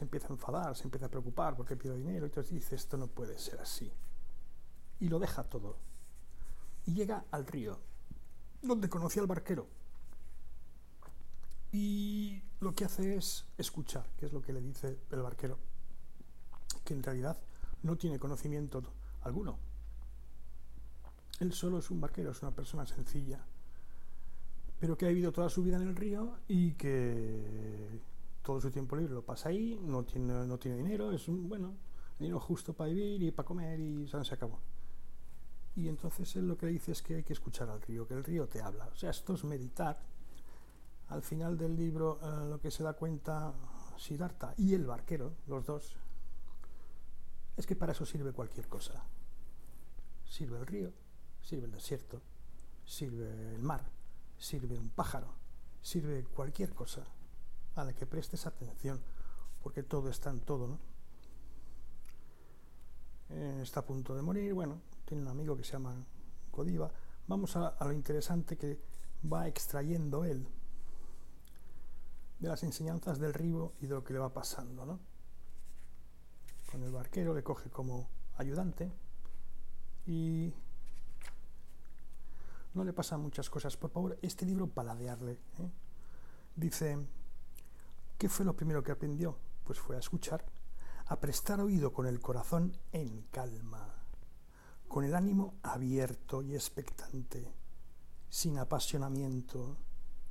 empieza 0.00 0.28
a 0.28 0.30
enfadar, 0.30 0.76
se 0.76 0.84
empieza 0.84 1.06
a 1.06 1.10
preocupar 1.10 1.56
porque 1.56 1.76
pido 1.76 1.94
dinero 1.94 2.26
y 2.26 2.28
entonces 2.28 2.52
dice 2.52 2.74
esto 2.74 2.96
no 2.96 3.06
puede 3.06 3.38
ser 3.38 3.60
así. 3.60 3.90
Y 5.00 5.08
lo 5.08 5.18
deja 5.18 5.44
todo. 5.44 5.76
Y 6.86 6.94
llega 6.94 7.24
al 7.30 7.46
río, 7.46 7.78
donde 8.62 8.88
conoce 8.88 9.20
al 9.20 9.26
barquero. 9.26 9.66
Y 11.72 12.42
lo 12.60 12.74
que 12.74 12.84
hace 12.84 13.16
es 13.16 13.46
escuchar, 13.56 14.06
que 14.16 14.26
es 14.26 14.32
lo 14.32 14.42
que 14.42 14.52
le 14.52 14.60
dice 14.60 14.98
el 15.10 15.22
barquero, 15.22 15.58
que 16.84 16.94
en 16.94 17.02
realidad 17.02 17.38
no 17.82 17.96
tiene 17.96 18.18
conocimiento 18.18 18.82
alguno. 19.22 19.58
Él 21.42 21.52
solo 21.52 21.78
es 21.78 21.90
un 21.90 22.00
barquero, 22.00 22.30
es 22.30 22.40
una 22.42 22.52
persona 22.52 22.86
sencilla, 22.86 23.40
pero 24.78 24.96
que 24.96 25.06
ha 25.06 25.08
vivido 25.08 25.32
toda 25.32 25.48
su 25.48 25.64
vida 25.64 25.76
en 25.76 25.88
el 25.88 25.96
río 25.96 26.38
y 26.46 26.74
que 26.74 28.00
todo 28.44 28.60
su 28.60 28.70
tiempo 28.70 28.94
libre 28.94 29.12
lo 29.12 29.22
pasa 29.22 29.48
ahí, 29.48 29.76
no 29.82 30.04
tiene, 30.04 30.76
dinero, 30.76 31.10
es 31.10 31.26
un, 31.26 31.48
bueno, 31.48 31.74
dinero 32.16 32.38
justo 32.38 32.74
para 32.74 32.90
vivir 32.90 33.24
y 33.24 33.32
para 33.32 33.44
comer 33.44 33.80
y 33.80 34.06
se 34.06 34.34
acabó. 34.34 34.60
Y 35.74 35.88
entonces 35.88 36.36
él 36.36 36.46
lo 36.46 36.56
que 36.56 36.66
dice 36.66 36.92
es 36.92 37.02
que 37.02 37.16
hay 37.16 37.22
que 37.24 37.32
escuchar 37.32 37.68
al 37.68 37.82
río, 37.82 38.06
que 38.06 38.14
el 38.14 38.22
río 38.22 38.46
te 38.46 38.62
habla. 38.62 38.86
O 38.92 38.94
sea, 38.94 39.10
esto 39.10 39.34
es 39.34 39.42
meditar. 39.42 39.98
Al 41.08 41.22
final 41.22 41.58
del 41.58 41.74
libro 41.74 42.20
eh, 42.22 42.46
lo 42.48 42.60
que 42.60 42.70
se 42.70 42.84
da 42.84 42.92
cuenta 42.92 43.52
Siddhartha 43.98 44.54
y 44.58 44.74
el 44.74 44.86
barquero, 44.86 45.32
los 45.48 45.66
dos, 45.66 45.96
es 47.56 47.66
que 47.66 47.74
para 47.74 47.90
eso 47.90 48.06
sirve 48.06 48.32
cualquier 48.32 48.68
cosa. 48.68 49.02
Sirve 50.24 50.58
el 50.58 50.66
río, 50.66 50.92
sirve 51.42 51.66
el 51.66 51.72
desierto, 51.72 52.20
sirve 52.84 53.54
el 53.54 53.62
mar, 53.62 53.84
sirve 54.38 54.78
un 54.78 54.90
pájaro, 54.90 55.28
sirve 55.82 56.24
cualquier 56.24 56.74
cosa 56.74 57.04
a 57.74 57.84
la 57.84 57.92
que 57.92 58.06
prestes 58.06 58.46
atención, 58.46 59.00
porque 59.62 59.82
todo 59.82 60.08
está 60.08 60.30
en 60.30 60.40
todo, 60.40 60.68
¿no? 60.68 60.78
Eh, 63.30 63.60
está 63.62 63.80
a 63.80 63.86
punto 63.86 64.14
de 64.14 64.22
morir, 64.22 64.52
bueno, 64.52 64.80
tiene 65.06 65.22
un 65.22 65.28
amigo 65.28 65.56
que 65.56 65.64
se 65.64 65.72
llama 65.72 65.94
Godiva. 66.50 66.90
Vamos 67.26 67.56
a, 67.56 67.76
lo 67.80 67.92
interesante 67.92 68.58
que 68.58 68.78
va 69.30 69.48
extrayendo 69.48 70.24
él 70.24 70.46
de 72.40 72.48
las 72.48 72.62
enseñanzas 72.62 73.18
del 73.18 73.32
río 73.32 73.72
y 73.80 73.86
de 73.86 73.94
lo 73.94 74.04
que 74.04 74.12
le 74.12 74.18
va 74.18 74.32
pasando, 74.34 74.84
¿no? 74.84 74.98
Con 76.70 76.82
el 76.82 76.90
barquero 76.90 77.32
le 77.32 77.42
coge 77.42 77.70
como 77.70 78.08
ayudante 78.36 78.92
y 80.06 80.52
no 82.74 82.84
le 82.84 82.92
pasan 82.92 83.20
muchas 83.20 83.50
cosas. 83.50 83.76
Por 83.76 83.90
favor, 83.90 84.18
este 84.22 84.46
libro 84.46 84.66
paladearle. 84.66 85.32
¿eh? 85.32 85.70
Dice, 86.56 86.98
¿qué 88.18 88.28
fue 88.28 88.44
lo 88.44 88.56
primero 88.56 88.82
que 88.82 88.92
aprendió? 88.92 89.38
Pues 89.64 89.78
fue 89.78 89.96
a 89.96 90.00
escuchar, 90.00 90.44
a 91.06 91.20
prestar 91.20 91.60
oído 91.60 91.92
con 91.92 92.06
el 92.06 92.20
corazón 92.20 92.76
en 92.92 93.22
calma, 93.30 94.04
con 94.88 95.04
el 95.04 95.14
ánimo 95.14 95.54
abierto 95.62 96.42
y 96.42 96.54
expectante, 96.54 97.54
sin 98.28 98.58
apasionamiento, 98.58 99.76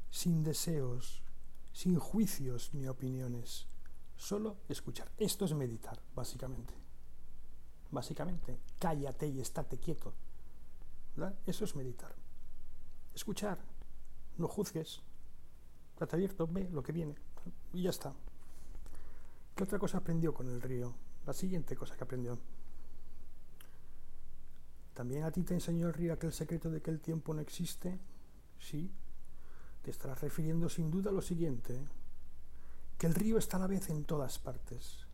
sin 0.09 0.43
deseos, 0.43 1.23
sin 1.71 1.97
juicios 1.97 2.71
ni 2.73 2.87
opiniones. 2.87 3.67
Solo 4.15 4.57
escuchar. 4.69 5.11
Esto 5.17 5.45
es 5.45 5.53
meditar, 5.53 5.99
básicamente. 6.13 6.73
Básicamente, 7.89 8.59
cállate 8.77 9.27
y 9.27 9.41
estate 9.41 9.79
quieto. 9.79 10.13
Eso 11.45 11.65
es 11.65 11.75
meditar. 11.75 12.20
Escuchar, 13.13 13.59
no 14.37 14.47
juzgues, 14.47 15.01
trata 15.95 16.15
abierto, 16.15 16.47
ve 16.47 16.69
lo 16.71 16.81
que 16.81 16.91
viene 16.91 17.15
y 17.73 17.83
ya 17.83 17.89
está. 17.89 18.13
¿Qué 19.55 19.63
otra 19.63 19.79
cosa 19.79 19.97
aprendió 19.97 20.33
con 20.33 20.47
el 20.47 20.61
río? 20.61 20.93
La 21.25 21.33
siguiente 21.33 21.75
cosa 21.75 21.95
que 21.95 22.03
aprendió. 22.03 22.39
¿También 24.93 25.23
a 25.23 25.31
ti 25.31 25.43
te 25.43 25.53
enseñó 25.53 25.87
el 25.87 25.93
río 25.93 26.13
aquel 26.13 26.33
secreto 26.33 26.69
de 26.69 26.81
que 26.81 26.91
el 26.91 26.99
tiempo 26.99 27.33
no 27.33 27.41
existe? 27.41 27.99
Sí. 28.59 28.91
Te 29.81 29.91
estarás 29.91 30.21
refiriendo 30.21 30.69
sin 30.69 30.91
duda 30.91 31.09
a 31.09 31.13
lo 31.13 31.21
siguiente, 31.21 31.79
que 32.97 33.07
el 33.07 33.15
río 33.15 33.37
está 33.37 33.57
a 33.57 33.61
la 33.61 33.67
vez 33.67 33.89
en 33.89 34.03
todas 34.03 34.37
partes, 34.37 35.07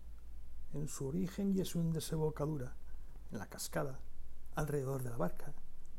en 0.74 0.90
su 0.90 1.08
origen 1.08 1.56
y 1.56 1.60
en 1.60 1.66
su 1.66 1.82
desembocadura, 1.92 2.76
en 3.32 3.40
la 3.40 3.48
cascada, 3.48 4.00
alrededor 4.56 5.04
de 5.04 5.10
la 5.10 5.18
barca, 5.18 5.54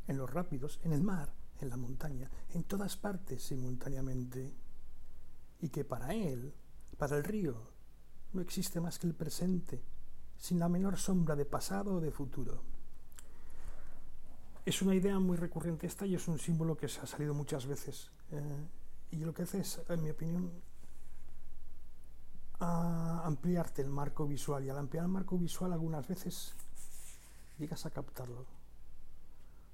en 0.06 0.18
los 0.18 0.30
rápidos, 0.30 0.80
en 0.82 0.92
el 0.92 1.02
mar, 1.02 1.32
en 1.64 1.70
la 1.70 1.76
montaña, 1.76 2.30
en 2.54 2.64
todas 2.64 2.96
partes 2.96 3.42
simultáneamente, 3.42 4.54
y 5.60 5.68
que 5.68 5.84
para 5.84 6.14
él, 6.14 6.54
para 6.96 7.16
el 7.16 7.24
río, 7.24 7.56
no 8.32 8.40
existe 8.40 8.80
más 8.80 8.98
que 8.98 9.06
el 9.06 9.14
presente, 9.14 9.82
sin 10.36 10.58
la 10.58 10.68
menor 10.68 10.96
sombra 10.96 11.34
de 11.34 11.44
pasado 11.44 11.94
o 11.94 12.00
de 12.00 12.10
futuro. 12.10 12.62
Es 14.64 14.82
una 14.82 14.94
idea 14.94 15.18
muy 15.18 15.36
recurrente 15.36 15.86
esta 15.86 16.06
y 16.06 16.14
es 16.14 16.28
un 16.28 16.38
símbolo 16.38 16.76
que 16.76 16.88
se 16.88 17.00
ha 17.00 17.06
salido 17.06 17.32
muchas 17.34 17.66
veces. 17.66 18.10
Eh, 18.30 18.66
y 19.12 19.16
lo 19.16 19.32
que 19.32 19.42
hace 19.42 19.60
es, 19.60 19.80
en 19.88 20.02
mi 20.02 20.10
opinión, 20.10 20.52
ampliarte 22.60 23.82
el 23.82 23.88
marco 23.88 24.26
visual. 24.26 24.64
Y 24.64 24.68
al 24.68 24.78
ampliar 24.78 25.04
el 25.04 25.10
marco 25.10 25.38
visual 25.38 25.72
algunas 25.72 26.06
veces 26.06 26.54
llegas 27.58 27.86
a 27.86 27.90
captarlo 27.90 28.57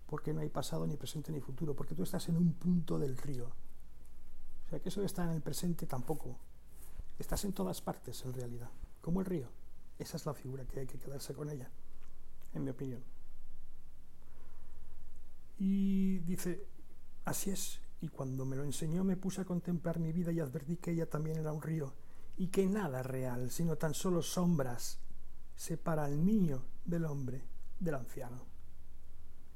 porque 0.06 0.32
no 0.32 0.40
hay 0.40 0.48
pasado, 0.48 0.86
ni 0.86 0.96
presente, 0.96 1.32
ni 1.32 1.40
futuro, 1.40 1.74
porque 1.74 1.94
tú 1.94 2.02
estás 2.02 2.28
en 2.28 2.36
un 2.36 2.54
punto 2.54 2.98
del 2.98 3.16
río. 3.16 3.50
O 4.66 4.70
sea 4.70 4.80
que 4.80 4.88
eso 4.88 5.00
de 5.00 5.06
estar 5.06 5.28
en 5.28 5.34
el 5.34 5.42
presente 5.42 5.86
tampoco. 5.86 6.38
Estás 7.18 7.44
en 7.44 7.52
todas 7.52 7.80
partes 7.80 8.24
en 8.24 8.32
realidad, 8.32 8.70
como 9.00 9.20
el 9.20 9.26
río. 9.26 9.48
Esa 9.98 10.16
es 10.16 10.26
la 10.26 10.34
figura 10.34 10.64
que 10.64 10.80
hay 10.80 10.86
que 10.86 10.98
quedarse 10.98 11.34
con 11.34 11.48
ella, 11.48 11.70
en 12.52 12.64
mi 12.64 12.70
opinión. 12.70 13.02
Y 15.58 16.18
dice, 16.18 16.66
así 17.24 17.50
es, 17.50 17.80
y 18.00 18.08
cuando 18.08 18.44
me 18.44 18.56
lo 18.56 18.64
enseñó 18.64 19.04
me 19.04 19.16
puse 19.16 19.40
a 19.40 19.44
contemplar 19.44 20.00
mi 20.00 20.12
vida 20.12 20.32
y 20.32 20.40
advertí 20.40 20.76
que 20.76 20.90
ella 20.90 21.08
también 21.08 21.38
era 21.38 21.52
un 21.52 21.62
río, 21.62 21.94
y 22.36 22.48
que 22.48 22.66
nada 22.66 23.02
real, 23.02 23.50
sino 23.50 23.76
tan 23.76 23.94
solo 23.94 24.20
sombras, 24.20 24.98
separa 25.54 26.04
al 26.04 26.24
niño 26.24 26.64
del 26.84 27.04
hombre, 27.04 27.44
del 27.78 27.94
anciano. 27.94 28.53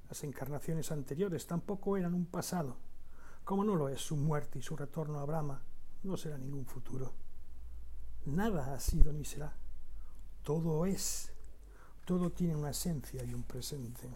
Las 0.09 0.25
encarnaciones 0.25 0.91
anteriores 0.91 1.47
tampoco 1.47 1.97
eran 1.97 2.15
un 2.15 2.27
pasado, 2.27 2.77
como 3.45 3.65
no 3.65 3.77
lo 3.77 3.89
es 3.89 4.01
su 4.01 4.17
muerte 4.17 4.59
y 4.59 4.63
su 4.63 4.77
retorno 4.77 5.19
a 5.21 5.25
Brahma, 5.25 5.63
no 6.03 6.17
será 6.17 6.39
ningún 6.39 6.67
futuro. 6.67 7.13
Nada 8.27 8.75
ha 8.75 8.81
sido 8.81 9.13
ni 9.13 9.25
será. 9.25 9.55
Todo 10.43 10.87
es. 10.87 11.33
Todo 12.05 12.31
tiene 12.31 12.57
una 12.57 12.71
esencia 12.71 13.23
y 13.25 13.35
un 13.35 13.43
presente. 13.43 14.09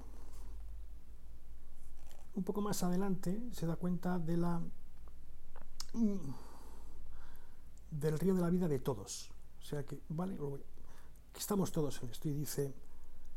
Un 2.34 2.44
poco 2.44 2.62
más 2.62 2.82
adelante 2.82 3.42
se 3.52 3.66
da 3.66 3.76
cuenta 3.76 4.18
de 4.18 4.36
la 4.36 4.62
del 7.90 8.18
río 8.18 8.34
de 8.34 8.40
la 8.40 8.50
vida 8.50 8.68
de 8.68 8.78
todos. 8.78 9.30
O 9.60 9.64
sea 9.64 9.84
que, 9.84 10.00
vale, 10.08 10.38
estamos 11.36 11.70
todos 11.70 12.02
en 12.02 12.10
esto. 12.10 12.28
Y 12.28 12.32
dice, 12.32 12.74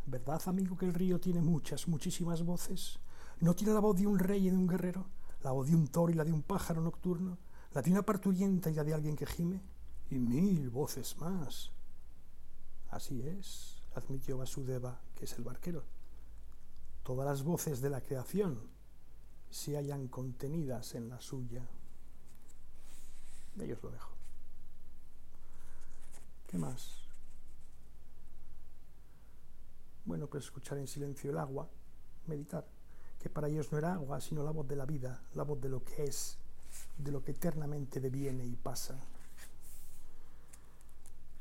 ¿verdad, 0.06 0.41
amigo, 0.46 0.78
que 0.78 0.86
el 0.86 0.94
río 0.94 1.20
tiene 1.20 1.41
muchas, 1.41 1.88
muchísimas 1.88 2.44
voces? 2.44 3.00
¿No 3.39 3.56
tiene 3.56 3.74
la 3.74 3.80
voz 3.80 3.98
de 3.98 4.08
un 4.08 4.20
rey 4.20 4.48
y 4.48 4.50
de 4.50 4.58
un 4.58 4.68
guerrero? 4.68 5.06
¿La 5.44 5.52
voz 5.52 5.68
de 5.68 5.76
un 5.76 5.88
toro 5.88 6.12
y 6.12 6.15
la 6.15 6.24
de 6.24 6.32
un 6.32 6.41
pájaro 6.41 6.82
nocturno? 6.82 7.38
¿La 7.74 7.82
de 7.82 7.91
una 7.91 8.04
parturienta 8.04 8.70
y 8.70 8.74
la 8.74 8.84
de 8.84 8.94
alguien 8.94 9.15
que 9.15 9.26
gime? 9.26 9.62
Y 10.10 10.18
mil 10.18 10.70
voces 10.70 11.18
más. 11.18 11.72
Así 12.89 13.22
es, 13.22 13.84
admitió 13.96 14.38
Vasudeva, 14.38 15.02
que 15.15 15.26
es 15.26 15.34
el 15.34 15.44
barquero. 15.44 15.84
Todas 17.04 17.28
las 17.28 17.44
voces 17.44 17.82
de 17.82 17.89
la 17.89 18.02
creación 18.02 18.60
se 19.50 19.78
hallan 19.78 20.08
contenidas 20.08 20.96
en 20.96 21.10
la 21.10 21.20
suya. 21.20 21.68
De 23.56 23.65
ellos 23.65 23.80
lo 23.84 23.91
dejo. 23.91 24.12
¿Qué 26.48 26.58
más? 26.58 27.05
Bueno, 30.06 30.28
pues 30.28 30.46
escuchar 30.46 30.78
en 30.78 30.88
silencio 30.88 31.32
el 31.32 31.38
agua, 31.38 31.68
meditar, 32.28 32.65
que 33.20 33.30
para 33.30 33.48
ellos 33.48 33.72
no 33.72 33.80
era 33.80 33.94
agua, 33.94 34.22
sino 34.22 34.44
la 34.44 34.52
voz 34.52 34.68
de 34.68 34.76
la 34.76 34.86
vida, 34.86 35.20
la 35.34 35.44
voz 35.44 35.60
de 35.60 35.70
lo 35.70 35.84
que 35.84 36.04
es, 36.04 36.38
de 36.98 37.12
lo 37.12 37.24
que 37.24 37.32
eternamente 37.32 38.00
deviene 38.00 38.46
y 38.46 38.56
pasa. 38.56 38.96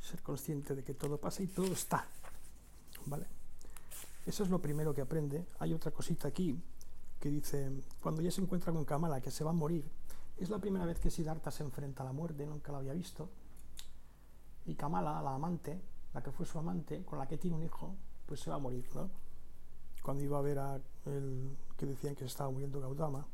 Ser 0.01 0.23
consciente 0.23 0.75
de 0.75 0.83
que 0.83 0.95
todo 0.95 1.19
pasa 1.19 1.43
y 1.43 1.47
todo 1.47 1.73
está. 1.73 2.07
¿Vale? 3.07 3.27
Eso 4.25 4.43
es 4.43 4.49
lo 4.49 4.61
primero 4.61 4.95
que 4.95 5.03
aprende. 5.03 5.45
Hay 5.59 5.75
otra 5.75 5.91
cosita 5.91 6.29
aquí 6.29 6.59
que 7.21 7.29
dice, 7.29 7.71
cuando 8.01 8.23
ya 8.23 8.31
se 8.31 8.41
encuentra 8.41 8.73
con 8.73 8.85
Kamala, 8.85 9.21
que 9.21 9.31
se 9.31 9.45
va 9.45 9.51
a 9.51 9.55
morir, 9.55 9.85
es 10.39 10.49
la 10.49 10.59
primera 10.59 10.87
vez 10.87 10.99
que 10.99 11.11
Siddhartha 11.11 11.51
se 11.51 11.63
enfrenta 11.63 12.03
a 12.03 12.07
la 12.07 12.13
muerte, 12.13 12.47
nunca 12.47 12.73
lo 12.73 12.79
había 12.79 12.95
visto. 12.95 13.29
Y 14.67 14.75
Kamala, 14.75 15.21
la 15.23 15.35
amante, 15.35 15.81
la 16.15 16.23
que 16.23 16.31
fue 16.33 16.47
su 16.47 16.59
amante, 16.59 17.05
con 17.05 17.19
la 17.19 17.27
que 17.27 17.37
tiene 17.37 17.57
un 17.57 17.63
hijo, 17.63 17.95
pues 18.27 18.41
se 18.41 18.51
va 18.51 18.57
a 18.57 18.59
morir, 18.59 18.89
¿no? 18.95 19.11
Cuando 20.03 20.23
iba 20.23 20.39
a 20.39 20.43
ver 20.43 20.59
a 20.59 20.81
el 21.07 21.57
que 21.77 21.87
decían 21.87 22.15
que 22.15 22.21
se 22.21 22.27
estaba 22.27 22.51
muriendo 22.51 22.81
Gautama, 22.81 23.27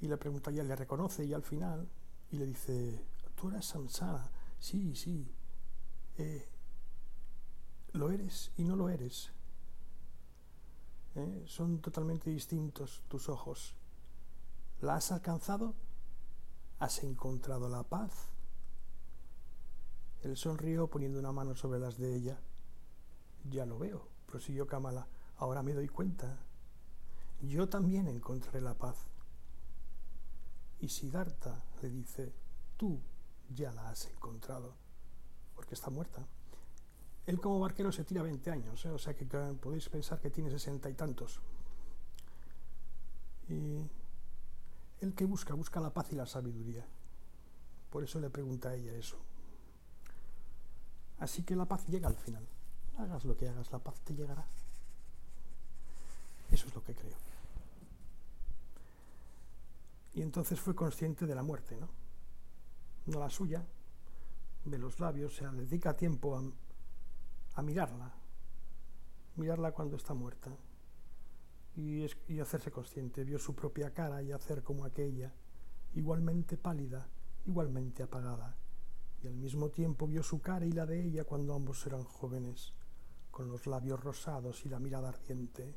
y 0.00 0.08
le 0.08 0.16
pregunta 0.16 0.50
y 0.50 0.58
él 0.58 0.68
le 0.68 0.76
reconoce 0.76 1.24
y 1.24 1.32
al 1.32 1.42
final, 1.42 1.88
y 2.30 2.36
le 2.36 2.46
dice, 2.46 3.00
tú 3.34 3.48
eres 3.48 3.64
Samsara, 3.66 4.30
sí, 4.58 4.94
sí, 4.94 5.30
eh, 6.18 6.48
lo 7.92 8.10
eres 8.10 8.50
y 8.56 8.64
no 8.64 8.76
lo 8.76 8.88
eres. 8.88 9.30
¿Eh? 11.14 11.44
Son 11.46 11.78
totalmente 11.80 12.28
distintos 12.30 13.02
tus 13.08 13.28
ojos. 13.28 13.74
¿La 14.80 14.96
has 14.96 15.12
alcanzado? 15.12 15.74
¿Has 16.80 17.02
encontrado 17.04 17.68
la 17.68 17.84
paz? 17.84 18.10
Él 20.22 20.36
sonrió 20.36 20.88
poniendo 20.88 21.18
una 21.18 21.32
mano 21.32 21.54
sobre 21.54 21.78
las 21.78 21.98
de 21.98 22.16
ella. 22.16 22.38
Ya 23.50 23.66
lo 23.66 23.78
veo, 23.78 24.08
prosiguió 24.26 24.66
Kamala. 24.66 25.06
Ahora 25.36 25.62
me 25.62 25.74
doy 25.74 25.88
cuenta. 25.88 26.38
Yo 27.42 27.68
también 27.68 28.08
encontré 28.08 28.60
la 28.60 28.74
paz. 28.74 28.96
Y 30.80 30.88
Siddhartha 30.88 31.62
le 31.82 31.90
dice, 31.90 32.32
tú 32.76 33.00
ya 33.50 33.72
la 33.72 33.90
has 33.90 34.06
encontrado, 34.06 34.74
porque 35.54 35.74
está 35.74 35.90
muerta. 35.90 36.26
Él 37.26 37.40
como 37.40 37.60
barquero 37.60 37.90
se 37.90 38.04
tira 38.04 38.22
20 38.22 38.50
años, 38.50 38.84
¿eh? 38.84 38.90
o 38.90 38.98
sea 38.98 39.14
que 39.14 39.24
podéis 39.24 39.88
pensar 39.88 40.20
que 40.20 40.30
tiene 40.30 40.50
sesenta 40.50 40.90
y 40.90 40.94
tantos. 40.94 41.40
Y 43.48 43.78
el 45.00 45.14
que 45.14 45.24
busca, 45.24 45.54
busca 45.54 45.80
la 45.80 45.90
paz 45.90 46.12
y 46.12 46.16
la 46.16 46.26
sabiduría. 46.26 46.86
Por 47.90 48.04
eso 48.04 48.20
le 48.20 48.28
pregunta 48.28 48.70
a 48.70 48.74
ella 48.74 48.92
eso. 48.94 49.16
Así 51.18 51.42
que 51.42 51.56
la 51.56 51.64
paz 51.64 51.86
llega 51.86 52.08
al 52.08 52.16
final. 52.16 52.46
Hagas 52.96 53.24
lo 53.24 53.36
que 53.36 53.48
hagas, 53.48 53.70
la 53.72 53.78
paz 53.78 54.00
te 54.00 54.14
llegará. 54.14 54.46
Eso 56.50 56.68
es 56.68 56.74
lo 56.74 56.82
que 56.82 56.94
creo. 56.94 57.16
Y 60.14 60.22
entonces 60.22 60.60
fue 60.60 60.74
consciente 60.74 61.26
de 61.26 61.34
la 61.34 61.42
muerte, 61.42 61.76
¿no? 61.76 61.88
No 63.06 63.18
la 63.18 63.28
suya, 63.28 63.66
de 64.64 64.78
los 64.78 65.00
labios, 65.00 65.32
o 65.32 65.36
sea, 65.36 65.50
dedica 65.50 65.96
tiempo 65.96 66.40
a, 67.56 67.62
mirarla, 67.62 68.12
mirarla 69.36 69.72
cuando 69.72 69.96
está 69.96 70.14
muerta 70.14 70.50
y, 71.76 72.06
y 72.28 72.40
hacerse 72.40 72.70
consciente. 72.70 73.24
Vio 73.24 73.38
su 73.40 73.54
propia 73.54 73.92
cara 73.92 74.22
y 74.22 74.30
hacer 74.30 74.62
como 74.62 74.84
aquella, 74.84 75.32
igualmente 75.94 76.56
pálida, 76.56 77.08
igualmente 77.44 78.04
apagada, 78.04 78.56
y 79.22 79.26
al 79.26 79.34
mismo 79.34 79.70
tiempo 79.70 80.06
vio 80.06 80.22
su 80.22 80.40
cara 80.40 80.64
y 80.64 80.72
la 80.72 80.86
de 80.86 81.04
ella 81.04 81.24
cuando 81.24 81.54
ambos 81.54 81.84
eran 81.86 82.04
jóvenes 82.04 82.72
con 83.34 83.48
los 83.48 83.66
labios 83.66 83.98
rosados 83.98 84.64
y 84.64 84.68
la 84.68 84.78
mirada 84.78 85.08
ardiente, 85.08 85.74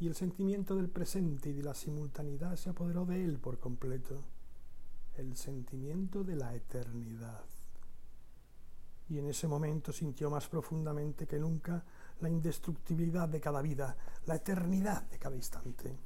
y 0.00 0.06
el 0.06 0.14
sentimiento 0.14 0.76
del 0.76 0.90
presente 0.90 1.48
y 1.48 1.54
de 1.54 1.62
la 1.62 1.72
simultaneidad 1.72 2.56
se 2.56 2.68
apoderó 2.68 3.06
de 3.06 3.24
él 3.24 3.38
por 3.38 3.58
completo, 3.58 4.22
el 5.16 5.34
sentimiento 5.34 6.22
de 6.22 6.36
la 6.36 6.54
eternidad. 6.54 7.42
Y 9.08 9.18
en 9.18 9.30
ese 9.30 9.48
momento 9.48 9.92
sintió 9.94 10.28
más 10.28 10.46
profundamente 10.46 11.26
que 11.26 11.38
nunca 11.38 11.82
la 12.20 12.28
indestructibilidad 12.28 13.30
de 13.30 13.40
cada 13.40 13.62
vida, 13.62 13.96
la 14.26 14.34
eternidad 14.34 15.04
de 15.04 15.18
cada 15.18 15.36
instante. 15.36 15.98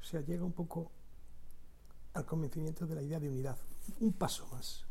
O 0.00 0.02
sea, 0.02 0.20
llega 0.22 0.44
un 0.44 0.52
poco 0.52 0.90
al 2.14 2.26
convencimiento 2.26 2.88
de 2.88 2.96
la 2.96 3.02
idea 3.02 3.20
de 3.20 3.28
unidad, 3.28 3.56
un 4.00 4.14
paso 4.14 4.48
más 4.48 4.89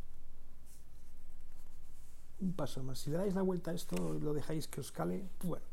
un 2.42 2.54
paso 2.54 2.84
más. 2.84 3.00
Si 3.00 3.10
le 3.10 3.18
dais 3.18 3.34
la 3.34 3.42
vuelta 3.42 3.72
a 3.72 3.74
esto, 3.74 3.96
lo 4.20 4.34
dejáis 4.34 4.68
que 4.68 4.82
os 4.82 4.92
cale, 4.92 5.30
bueno. 5.44 5.66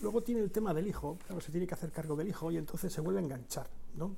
Luego 0.00 0.22
tiene 0.22 0.42
el 0.42 0.50
tema 0.50 0.74
del 0.74 0.86
hijo, 0.86 1.18
claro, 1.26 1.40
se 1.40 1.50
tiene 1.50 1.66
que 1.66 1.74
hacer 1.74 1.90
cargo 1.90 2.16
del 2.16 2.28
hijo 2.28 2.50
y 2.50 2.58
entonces 2.58 2.92
se 2.92 3.00
vuelve 3.00 3.20
a 3.20 3.22
enganchar, 3.22 3.66
¿no? 3.96 4.14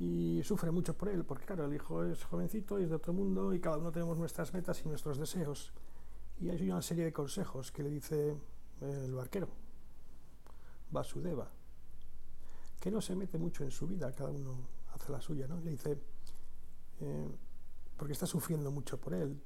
Y 0.00 0.42
sufre 0.44 0.70
mucho 0.70 0.94
por 0.94 1.08
él, 1.08 1.24
porque 1.24 1.44
claro, 1.44 1.66
el 1.66 1.74
hijo 1.74 2.04
es 2.04 2.24
jovencito 2.24 2.78
y 2.80 2.84
es 2.84 2.88
de 2.88 2.96
otro 2.96 3.12
mundo 3.12 3.54
y 3.54 3.60
cada 3.60 3.78
uno 3.78 3.92
tenemos 3.92 4.18
nuestras 4.18 4.52
metas 4.52 4.82
y 4.84 4.88
nuestros 4.88 5.18
deseos. 5.18 5.72
Y 6.40 6.50
hay 6.50 6.70
una 6.70 6.82
serie 6.82 7.04
de 7.04 7.12
consejos 7.12 7.70
que 7.70 7.82
le 7.82 7.90
dice 7.90 8.36
el 8.80 9.14
barquero, 9.14 9.48
Vasudeva, 10.90 11.48
que 12.80 12.90
no 12.90 13.00
se 13.00 13.14
mete 13.14 13.38
mucho 13.38 13.64
en 13.64 13.70
su 13.70 13.86
vida, 13.86 14.12
cada 14.12 14.30
uno 14.30 14.56
hace 14.94 15.12
la 15.12 15.20
suya, 15.20 15.46
¿no? 15.46 15.60
Le 15.60 15.70
dice, 15.72 15.98
eh, 17.00 17.28
porque 17.96 18.12
está 18.12 18.26
sufriendo 18.26 18.70
mucho 18.70 18.98
por 18.98 19.14
él, 19.14 19.40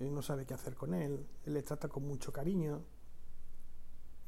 no 0.00 0.22
sabe 0.22 0.44
qué 0.44 0.54
hacer 0.54 0.74
con 0.74 0.94
él, 0.94 1.26
él 1.44 1.54
le 1.54 1.62
trata 1.62 1.88
con 1.88 2.06
mucho 2.06 2.32
cariño 2.32 2.82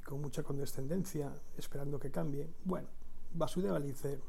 y 0.01 0.03
con 0.03 0.21
mucha 0.21 0.43
condescendencia, 0.43 1.33
esperando 1.57 1.99
que 1.99 2.11
cambie. 2.11 2.49
Bueno, 2.65 2.89
Vasudeva 3.33 3.79
le 3.79 3.89
dice, 3.89 4.21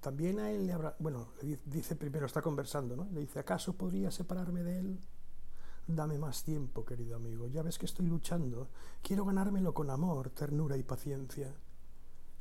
también 0.00 0.40
a 0.40 0.50
él 0.50 0.66
le 0.66 0.72
habrá, 0.72 0.96
bueno, 0.98 1.28
le 1.42 1.58
dice 1.66 1.94
primero, 1.96 2.26
está 2.26 2.42
conversando, 2.42 2.96
¿no? 2.96 3.08
Le 3.12 3.20
dice, 3.20 3.38
¿acaso 3.38 3.74
podría 3.74 4.10
separarme 4.10 4.62
de 4.62 4.78
él? 4.78 5.00
Dame 5.86 6.18
más 6.18 6.42
tiempo, 6.44 6.84
querido 6.84 7.16
amigo, 7.16 7.48
ya 7.48 7.62
ves 7.62 7.78
que 7.78 7.86
estoy 7.86 8.06
luchando, 8.06 8.68
quiero 9.02 9.24
ganármelo 9.24 9.74
con 9.74 9.90
amor, 9.90 10.30
ternura 10.30 10.76
y 10.76 10.82
paciencia. 10.82 11.54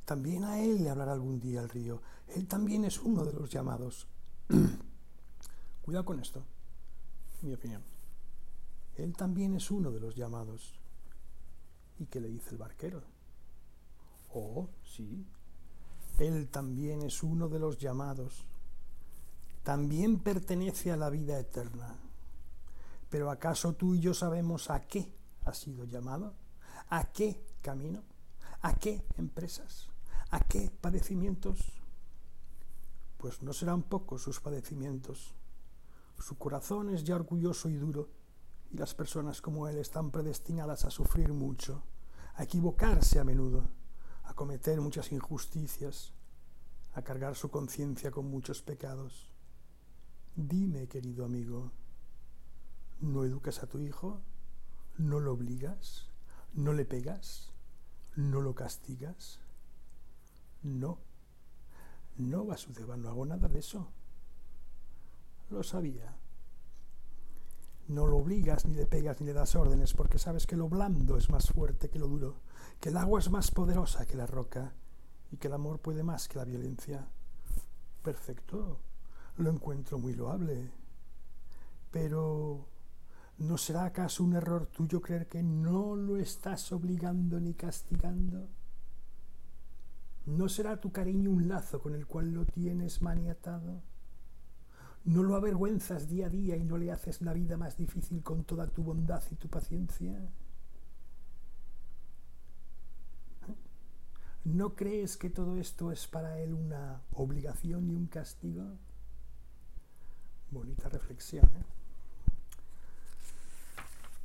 También 0.05 0.43
a 0.43 0.59
él 0.59 0.83
le 0.83 0.89
hablará 0.89 1.13
algún 1.13 1.39
día 1.39 1.61
el 1.61 1.69
río, 1.69 2.01
él 2.27 2.47
también 2.47 2.85
es 2.85 2.99
uno 2.99 3.25
de 3.25 3.33
los 3.33 3.49
llamados. 3.49 4.07
Cuidado 5.91 6.05
con 6.05 6.21
esto 6.21 6.41
mi 7.41 7.53
opinión. 7.53 7.83
Él 8.95 9.13
también 9.13 9.55
es 9.55 9.69
uno 9.71 9.91
de 9.91 9.99
los 9.99 10.15
llamados. 10.15 10.79
¿Y 11.99 12.05
qué 12.05 12.21
le 12.21 12.29
dice 12.29 12.51
el 12.51 12.57
barquero? 12.59 13.03
Oh, 14.33 14.69
sí, 14.85 15.27
él 16.17 16.47
también 16.47 17.01
es 17.01 17.21
uno 17.23 17.49
de 17.49 17.59
los 17.59 17.77
llamados. 17.77 18.45
También 19.63 20.19
pertenece 20.19 20.93
a 20.93 20.95
la 20.95 21.09
vida 21.09 21.37
eterna. 21.37 21.97
Pero 23.09 23.29
¿acaso 23.29 23.73
tú 23.73 23.93
y 23.93 23.99
yo 23.99 24.13
sabemos 24.13 24.69
a 24.69 24.87
qué 24.87 25.13
ha 25.43 25.53
sido 25.53 25.83
llamado? 25.83 26.35
¿A 26.87 27.11
qué 27.11 27.43
camino? 27.61 28.01
¿A 28.61 28.75
qué 28.75 29.03
empresas? 29.17 29.89
¿A 30.29 30.39
qué 30.39 30.71
padecimientos? 30.71 31.59
Pues 33.17 33.41
no 33.41 33.51
serán 33.51 33.83
pocos 33.83 34.21
sus 34.21 34.39
padecimientos. 34.39 35.35
Su 36.21 36.37
corazón 36.37 36.93
es 36.93 37.03
ya 37.03 37.15
orgulloso 37.15 37.67
y 37.67 37.75
duro, 37.75 38.09
y 38.69 38.77
las 38.77 38.93
personas 38.93 39.41
como 39.41 39.67
él 39.67 39.77
están 39.77 40.11
predestinadas 40.11 40.85
a 40.85 40.91
sufrir 40.91 41.33
mucho, 41.33 41.83
a 42.35 42.43
equivocarse 42.43 43.19
a 43.19 43.23
menudo, 43.23 43.67
a 44.23 44.35
cometer 44.35 44.79
muchas 44.81 45.11
injusticias, 45.11 46.13
a 46.93 47.01
cargar 47.01 47.35
su 47.35 47.49
conciencia 47.49 48.11
con 48.11 48.29
muchos 48.29 48.61
pecados. 48.61 49.31
Dime, 50.35 50.87
querido 50.87 51.25
amigo, 51.25 51.71
¿no 52.99 53.25
educas 53.25 53.63
a 53.63 53.67
tu 53.67 53.79
hijo? 53.79 54.21
¿No 54.97 55.19
lo 55.19 55.33
obligas? 55.33 56.07
¿No 56.53 56.71
le 56.73 56.85
pegas? 56.85 57.51
¿No 58.15 58.41
lo 58.41 58.53
castigas? 58.53 59.39
No, 60.61 60.99
no, 62.17 62.45
Vasudeva, 62.45 62.95
no 62.95 63.09
hago 63.09 63.25
nada 63.25 63.47
de 63.47 63.59
eso. 63.59 63.91
Lo 65.51 65.63
sabía. 65.63 66.15
No 67.89 68.07
lo 68.07 68.17
obligas, 68.17 68.65
ni 68.65 68.73
le 68.73 68.85
pegas, 68.85 69.19
ni 69.19 69.27
le 69.27 69.33
das 69.33 69.55
órdenes, 69.55 69.93
porque 69.93 70.17
sabes 70.17 70.47
que 70.47 70.55
lo 70.55 70.69
blando 70.69 71.17
es 71.17 71.29
más 71.29 71.49
fuerte 71.51 71.89
que 71.89 71.99
lo 71.99 72.07
duro, 72.07 72.41
que 72.79 72.87
el 72.87 72.95
agua 72.95 73.19
es 73.19 73.29
más 73.29 73.51
poderosa 73.51 74.05
que 74.05 74.15
la 74.15 74.25
roca, 74.25 74.73
y 75.29 75.35
que 75.35 75.47
el 75.47 75.53
amor 75.53 75.79
puede 75.79 76.03
más 76.03 76.29
que 76.29 76.37
la 76.37 76.45
violencia. 76.45 77.05
Perfecto, 78.01 78.79
lo 79.37 79.49
encuentro 79.49 79.99
muy 79.99 80.13
loable. 80.13 80.71
Pero 81.91 82.65
¿no 83.39 83.57
será 83.57 83.83
acaso 83.83 84.23
un 84.23 84.35
error 84.35 84.67
tuyo 84.67 85.01
creer 85.01 85.27
que 85.27 85.43
no 85.43 85.97
lo 85.97 86.15
estás 86.15 86.71
obligando 86.71 87.41
ni 87.41 87.55
castigando? 87.55 88.47
¿No 90.27 90.47
será 90.47 90.79
tu 90.79 90.93
cariño 90.93 91.29
un 91.29 91.49
lazo 91.49 91.81
con 91.81 91.93
el 91.93 92.07
cual 92.07 92.31
lo 92.31 92.45
tienes 92.45 93.01
maniatado? 93.01 93.90
¿No 95.03 95.23
lo 95.23 95.35
avergüenzas 95.35 96.07
día 96.07 96.27
a 96.27 96.29
día 96.29 96.55
y 96.55 96.63
no 96.63 96.77
le 96.77 96.91
haces 96.91 97.21
la 97.21 97.33
vida 97.33 97.57
más 97.57 97.75
difícil 97.75 98.21
con 98.21 98.43
toda 98.43 98.67
tu 98.67 98.83
bondad 98.83 99.23
y 99.31 99.35
tu 99.35 99.47
paciencia? 99.47 100.29
¿No 104.43 104.75
crees 104.75 105.17
que 105.17 105.29
todo 105.29 105.57
esto 105.57 105.91
es 105.91 106.07
para 106.07 106.39
él 106.39 106.53
una 106.53 107.01
obligación 107.13 107.89
y 107.89 107.95
un 107.95 108.07
castigo? 108.07 108.77
Bonita 110.51 110.89
reflexión. 110.89 111.45
¿eh? 111.45 111.65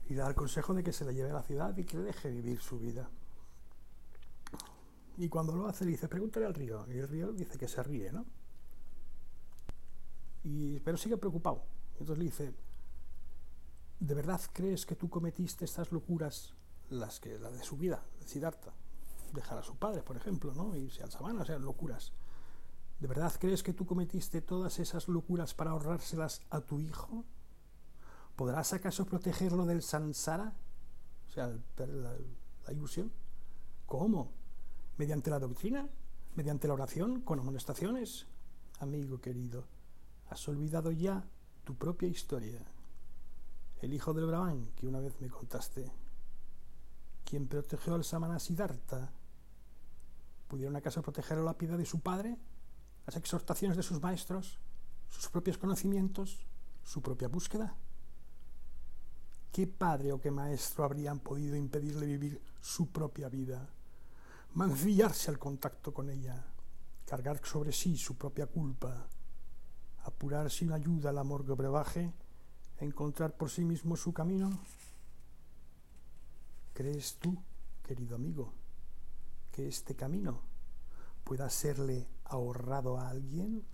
Y 0.08 0.14
da 0.14 0.28
el 0.28 0.34
consejo 0.34 0.72
de 0.74 0.82
que 0.82 0.92
se 0.92 1.04
le 1.04 1.14
lleve 1.14 1.30
a 1.30 1.34
la 1.34 1.42
ciudad 1.42 1.76
y 1.76 1.84
que 1.84 1.98
le 1.98 2.04
deje 2.04 2.30
vivir 2.30 2.60
su 2.60 2.78
vida. 2.78 3.08
Y 5.18 5.28
cuando 5.28 5.54
lo 5.54 5.66
hace, 5.66 5.84
le 5.84 5.92
dice, 5.92 6.08
pregúntale 6.08 6.46
al 6.46 6.54
río. 6.54 6.86
Y 6.88 6.98
el 6.98 7.08
río 7.08 7.32
dice 7.32 7.58
que 7.58 7.68
se 7.68 7.82
ríe, 7.82 8.12
¿no? 8.12 8.26
Pero 10.84 10.96
sigue 10.96 11.16
preocupado. 11.16 11.64
Entonces 11.92 12.18
le 12.18 12.24
dice, 12.24 12.54
¿de 13.98 14.14
verdad 14.14 14.40
crees 14.52 14.86
que 14.86 14.94
tú 14.94 15.08
cometiste 15.08 15.64
estas 15.64 15.92
locuras, 15.92 16.54
las 16.90 17.20
que 17.20 17.38
la 17.38 17.50
de 17.50 17.62
su 17.62 17.76
vida, 17.76 18.04
de 18.20 18.28
Siddhartha? 18.28 18.72
Dejar 19.32 19.58
a 19.58 19.62
su 19.62 19.76
padre, 19.76 20.02
por 20.02 20.16
ejemplo, 20.16 20.52
¿no? 20.54 20.76
Irse 20.76 21.02
al 21.02 21.10
sabana, 21.10 21.42
o 21.42 21.44
sea, 21.44 21.58
locuras. 21.58 22.12
¿De 23.00 23.08
verdad 23.08 23.32
crees 23.38 23.62
que 23.62 23.72
tú 23.72 23.84
cometiste 23.84 24.40
todas 24.40 24.78
esas 24.78 25.08
locuras 25.08 25.54
para 25.54 25.72
ahorrárselas 25.72 26.42
a 26.50 26.60
tu 26.60 26.80
hijo? 26.80 27.24
¿Podrás 28.36 28.72
acaso 28.72 29.04
protegerlo 29.04 29.66
del 29.66 29.82
sansara? 29.82 30.54
O 31.28 31.30
sea, 31.30 31.52
la 31.76 32.72
ilusión. 32.72 33.12
¿Cómo? 33.86 34.32
mediante 34.96 35.30
la 35.30 35.38
doctrina, 35.38 35.88
mediante 36.34 36.68
la 36.68 36.74
oración, 36.74 37.20
con 37.20 37.38
amonestaciones. 37.38 38.26
Amigo 38.80 39.20
querido, 39.20 39.64
has 40.28 40.48
olvidado 40.48 40.90
ya 40.92 41.24
tu 41.64 41.74
propia 41.74 42.08
historia. 42.08 42.60
El 43.80 43.92
hijo 43.92 44.14
del 44.14 44.26
Brahman 44.26 44.72
que 44.76 44.86
una 44.86 45.00
vez 45.00 45.20
me 45.20 45.28
contaste, 45.28 45.92
quien 47.24 47.46
protegió 47.46 47.94
al 47.94 48.04
Samana 48.04 48.38
Siddhartha, 48.38 49.10
¿pudieron 50.48 50.76
acaso 50.76 51.02
proteger 51.02 51.38
la 51.38 51.58
piedad 51.58 51.76
de 51.76 51.86
su 51.86 52.00
padre, 52.00 52.38
las 53.06 53.16
exhortaciones 53.16 53.76
de 53.76 53.82
sus 53.82 54.00
maestros, 54.00 54.58
sus 55.08 55.28
propios 55.28 55.58
conocimientos, 55.58 56.46
su 56.84 57.02
propia 57.02 57.28
búsqueda? 57.28 57.76
¿Qué 59.52 59.66
padre 59.66 60.12
o 60.12 60.20
qué 60.20 60.30
maestro 60.30 60.84
habrían 60.84 61.20
podido 61.20 61.56
impedirle 61.56 62.06
vivir 62.06 62.40
su 62.60 62.88
propia 62.88 63.28
vida? 63.28 63.68
mancillarse 64.56 65.30
al 65.30 65.38
contacto 65.38 65.92
con 65.92 66.08
ella, 66.08 66.42
cargar 67.04 67.40
sobre 67.44 67.72
sí 67.72 67.98
su 67.98 68.16
propia 68.16 68.46
culpa, 68.46 69.06
apurar 70.06 70.50
sin 70.50 70.72
ayuda 70.72 71.10
al 71.10 71.18
amor 71.18 71.44
que 71.44 71.52
brebaje, 71.52 72.12
encontrar 72.78 73.36
por 73.36 73.50
sí 73.50 73.64
mismo 73.64 73.96
su 73.96 74.12
camino? 74.12 74.58
¿Crees 76.72 77.16
tú, 77.16 77.36
querido 77.82 78.14
amigo, 78.14 78.52
que 79.50 79.66
este 79.66 79.96
camino 79.96 80.40
pueda 81.24 81.50
serle 81.50 82.06
ahorrado 82.24 82.98
a 82.98 83.08
alguien? 83.08 83.64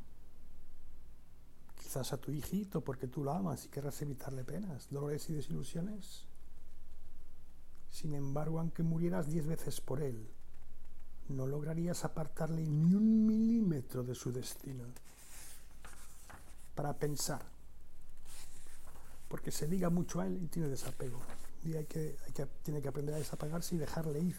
Quizás 1.76 2.12
a 2.12 2.16
tu 2.16 2.32
hijito 2.32 2.80
porque 2.80 3.08
tú 3.08 3.22
lo 3.22 3.32
amas 3.32 3.66
y 3.66 3.68
querrás 3.68 4.00
evitarle 4.00 4.44
penas, 4.44 4.88
dolores 4.90 5.28
y 5.28 5.34
desilusiones. 5.34 6.26
Sin 7.90 8.14
embargo, 8.14 8.58
aunque 8.58 8.82
murieras 8.82 9.26
diez 9.26 9.46
veces 9.46 9.82
por 9.82 10.00
él, 10.00 10.30
no 11.28 11.46
lograrías 11.46 12.04
apartarle 12.04 12.66
ni 12.66 12.94
un 12.94 13.26
milímetro 13.26 14.02
de 14.02 14.14
su 14.14 14.32
destino 14.32 14.84
para 16.74 16.94
pensar, 16.94 17.42
porque 19.28 19.50
se 19.50 19.66
liga 19.68 19.90
mucho 19.90 20.20
a 20.20 20.26
él 20.26 20.38
y 20.42 20.48
tiene 20.48 20.68
desapego. 20.68 21.20
Y 21.64 21.74
hay 21.74 21.84
que, 21.84 22.16
hay 22.26 22.32
que, 22.32 22.46
tiene 22.62 22.82
que 22.82 22.88
aprender 22.88 23.14
a 23.14 23.18
desapegarse 23.18 23.74
y 23.74 23.78
dejarle 23.78 24.20
ir. 24.20 24.36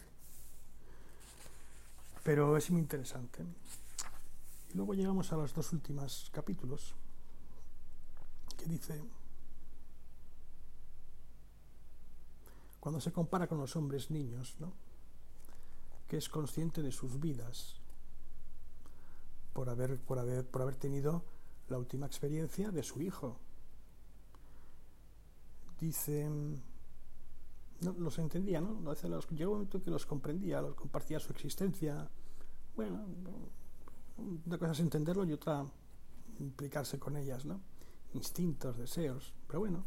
Pero 2.22 2.56
es 2.56 2.70
muy 2.70 2.80
interesante. 2.80 3.44
Y 4.72 4.76
luego 4.76 4.94
llegamos 4.94 5.32
a 5.32 5.36
los 5.36 5.54
dos 5.54 5.72
últimos 5.72 6.30
capítulos, 6.32 6.94
que 8.56 8.66
dice, 8.66 9.02
cuando 12.80 13.00
se 13.00 13.12
compara 13.12 13.46
con 13.46 13.58
los 13.58 13.76
hombres 13.76 14.10
niños, 14.10 14.56
¿no? 14.58 14.72
que 16.08 16.18
es 16.18 16.28
consciente 16.28 16.82
de 16.82 16.92
sus 16.92 17.18
vidas 17.18 17.76
por 19.52 19.70
haber, 19.70 19.98
por 19.98 20.18
haber, 20.18 20.46
por 20.46 20.62
haber 20.62 20.76
tenido 20.76 21.24
la 21.68 21.78
última 21.78 22.06
experiencia 22.06 22.70
de 22.70 22.82
su 22.82 23.00
hijo. 23.00 23.38
Dice, 25.80 26.28
no, 27.80 27.92
los 27.98 28.18
entendía, 28.18 28.60
¿no? 28.60 28.80
Los, 28.80 29.28
llegó 29.30 29.52
un 29.52 29.58
momento 29.58 29.82
que 29.82 29.90
los 29.90 30.06
comprendía, 30.06 30.60
los 30.60 30.74
compartía 30.74 31.18
su 31.20 31.32
existencia. 31.32 32.08
Bueno, 32.76 33.04
una 34.46 34.58
cosa 34.58 34.72
es 34.72 34.80
entenderlo 34.80 35.24
y 35.24 35.32
otra 35.32 35.64
implicarse 36.38 36.98
con 36.98 37.16
ellas, 37.16 37.44
¿no? 37.44 37.60
Instintos, 38.14 38.78
deseos, 38.78 39.34
pero 39.46 39.60
bueno, 39.60 39.84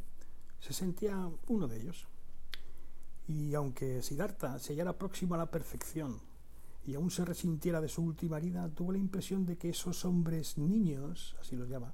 se 0.59 0.73
sentía 0.73 1.29
uno 1.47 1.67
de 1.67 1.81
ellos. 1.81 2.07
Y 3.27 3.53
aunque 3.55 4.01
Siddhartha 4.01 4.59
se 4.59 4.73
hallara 4.73 4.97
próximo 4.97 5.35
a 5.35 5.37
la 5.37 5.51
perfección 5.51 6.26
y 6.87 6.95
aún 6.95 7.11
se 7.11 7.25
resintiera 7.25 7.81
de 7.81 7.89
su 7.89 8.01
última 8.01 8.37
herida, 8.37 8.69
tuvo 8.69 8.93
la 8.93 8.97
impresión 8.97 9.45
de 9.45 9.57
que 9.57 9.69
esos 9.69 10.05
hombres 10.05 10.57
niños, 10.57 11.35
así 11.41 11.57
los 11.57 11.67
llama, 11.67 11.93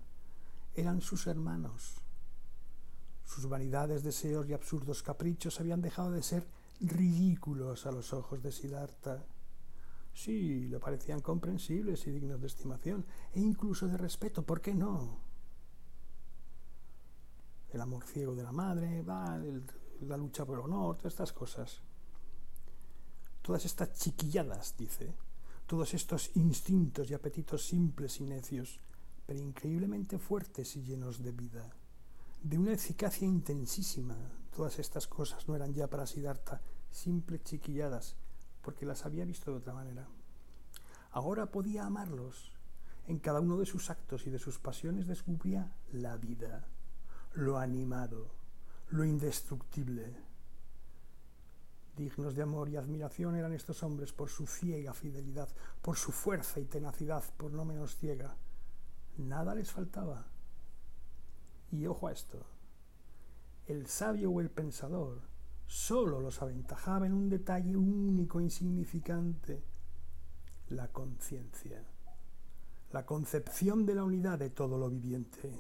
eran 0.76 1.02
sus 1.02 1.26
hermanos. 1.26 1.96
Sus 3.26 3.50
vanidades, 3.50 4.04
deseos 4.04 4.48
y 4.48 4.54
absurdos 4.54 5.02
caprichos 5.02 5.60
habían 5.60 5.82
dejado 5.82 6.12
de 6.12 6.22
ser 6.22 6.46
ridículos 6.80 7.88
a 7.88 7.92
los 7.92 8.14
ojos 8.14 8.44
de 8.44 8.52
Siddhartha. 8.52 9.26
Sí, 10.14 10.68
le 10.68 10.80
parecían 10.80 11.22
comprensibles 11.22 12.06
y 12.06 12.12
dignos 12.12 12.40
de 12.40 12.46
estimación, 12.46 13.04
e 13.34 13.40
incluso 13.40 13.88
de 13.88 13.98
respeto, 13.98 14.44
¿por 14.44 14.62
qué 14.62 14.76
no? 14.76 15.18
El 17.72 17.82
amor 17.82 18.04
ciego 18.04 18.36
de 18.36 18.44
la 18.44 18.52
madre, 18.52 19.02
va, 19.02 19.42
la 20.02 20.18
lucha 20.18 20.46
por 20.46 20.60
el 20.60 20.66
honor, 20.66 20.98
todas 20.98 21.14
estas 21.14 21.34
cosas. 21.34 21.82
Todas 23.44 23.66
estas 23.66 23.94
chiquilladas, 23.94 24.76
dice, 24.78 25.14
todos 25.68 25.94
estos 25.94 26.32
instintos 26.36 27.12
y 27.12 27.14
apetitos 27.14 27.66
simples 27.66 28.22
y 28.22 28.24
necios, 28.24 28.80
pero 29.26 29.40
increíblemente 29.40 30.18
fuertes 30.18 30.78
y 30.78 30.84
llenos 30.84 31.22
de 31.22 31.34
vida, 31.34 31.70
de 32.42 32.58
una 32.58 32.72
eficacia 32.72 33.28
intensísima. 33.28 34.16
Todas 34.56 34.80
estas 34.80 35.08
cosas 35.08 35.46
no 35.48 35.56
eran 35.56 35.74
ya 35.74 35.88
para 35.88 36.08
Siddhartha 36.08 36.62
simples 36.90 37.44
chiquilladas, 37.44 38.16
porque 38.62 38.86
las 38.86 39.06
había 39.06 39.26
visto 39.26 39.52
de 39.52 39.58
otra 39.58 39.74
manera. 39.74 40.08
Ahora 41.12 41.48
podía 41.52 41.86
amarlos. 41.86 42.52
En 43.08 43.20
cada 43.20 43.42
uno 43.42 43.58
de 43.58 43.66
sus 43.66 43.90
actos 43.90 44.26
y 44.26 44.30
de 44.30 44.40
sus 44.40 44.58
pasiones 44.58 45.06
descubría 45.06 45.76
la 45.92 46.16
vida, 46.16 46.66
lo 47.34 47.58
animado, 47.58 48.30
lo 48.90 49.04
indestructible. 49.04 50.16
Dignos 51.96 52.34
de 52.34 52.42
amor 52.42 52.70
y 52.70 52.76
admiración 52.76 53.36
eran 53.36 53.54
estos 53.54 53.84
hombres 53.84 54.14
por 54.14 54.30
su 54.30 54.48
ciega 54.48 54.94
fidelidad, 54.94 55.50
por 55.82 55.96
su 55.96 56.12
fuerza 56.12 56.60
y 56.60 56.66
tenacidad, 56.66 57.24
por 57.38 57.52
no 57.52 57.66
menos 57.66 57.96
ciega. 57.96 58.36
Nada 59.18 59.54
les 59.54 59.72
faltaba. 59.72 60.26
Y 61.72 61.86
ojo 61.86 62.08
a 62.08 62.12
esto, 62.12 62.46
el 63.68 63.88
sabio 63.88 64.32
o 64.32 64.42
el 64.42 64.50
pensador 64.50 65.22
solo 65.68 66.20
los 66.20 66.42
aventajaba 66.42 67.06
en 67.06 67.14
un 67.14 67.30
detalle 67.30 67.76
único 67.76 68.40
e 68.40 68.44
insignificante, 68.44 69.64
la 70.70 70.88
conciencia, 70.88 71.84
la 72.92 73.06
concepción 73.06 73.86
de 73.86 73.96
la 73.96 74.04
unidad 74.04 74.40
de 74.40 74.50
todo 74.50 74.78
lo 74.78 74.90
viviente. 74.90 75.52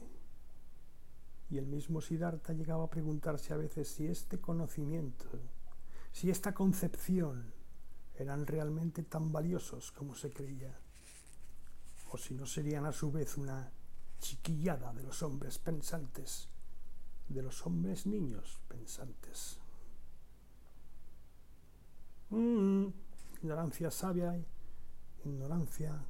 Y 1.50 1.58
el 1.58 1.68
mismo 1.68 2.02
Siddhartha 2.02 2.54
llegaba 2.54 2.86
a 2.86 2.90
preguntarse 2.90 3.54
a 3.54 3.58
veces 3.58 3.88
si 3.88 4.08
este 4.08 4.40
conocimiento, 4.40 5.26
si 6.14 6.30
esta 6.30 6.54
concepción 6.54 7.52
eran 8.16 8.48
realmente 8.48 9.04
tan 9.04 9.32
valiosos 9.32 9.92
como 9.92 10.16
se 10.16 10.32
creía, 10.32 10.80
o 12.12 12.18
si 12.18 12.36
no 12.36 12.46
serían 12.46 12.86
a 12.86 12.94
su 12.94 13.12
vez 13.12 13.36
una 13.38 13.72
chiquillada 14.20 14.94
de 14.94 15.04
los 15.04 15.24
hombres 15.24 15.58
pensantes, 15.58 16.48
de 17.28 17.42
los 17.42 17.66
hombres 17.66 18.06
niños 18.06 18.62
pensantes. 18.70 19.58
Mm, 22.30 22.88
ignorancia 23.42 23.92
sabia 23.92 24.40
ignorancia 25.26 26.06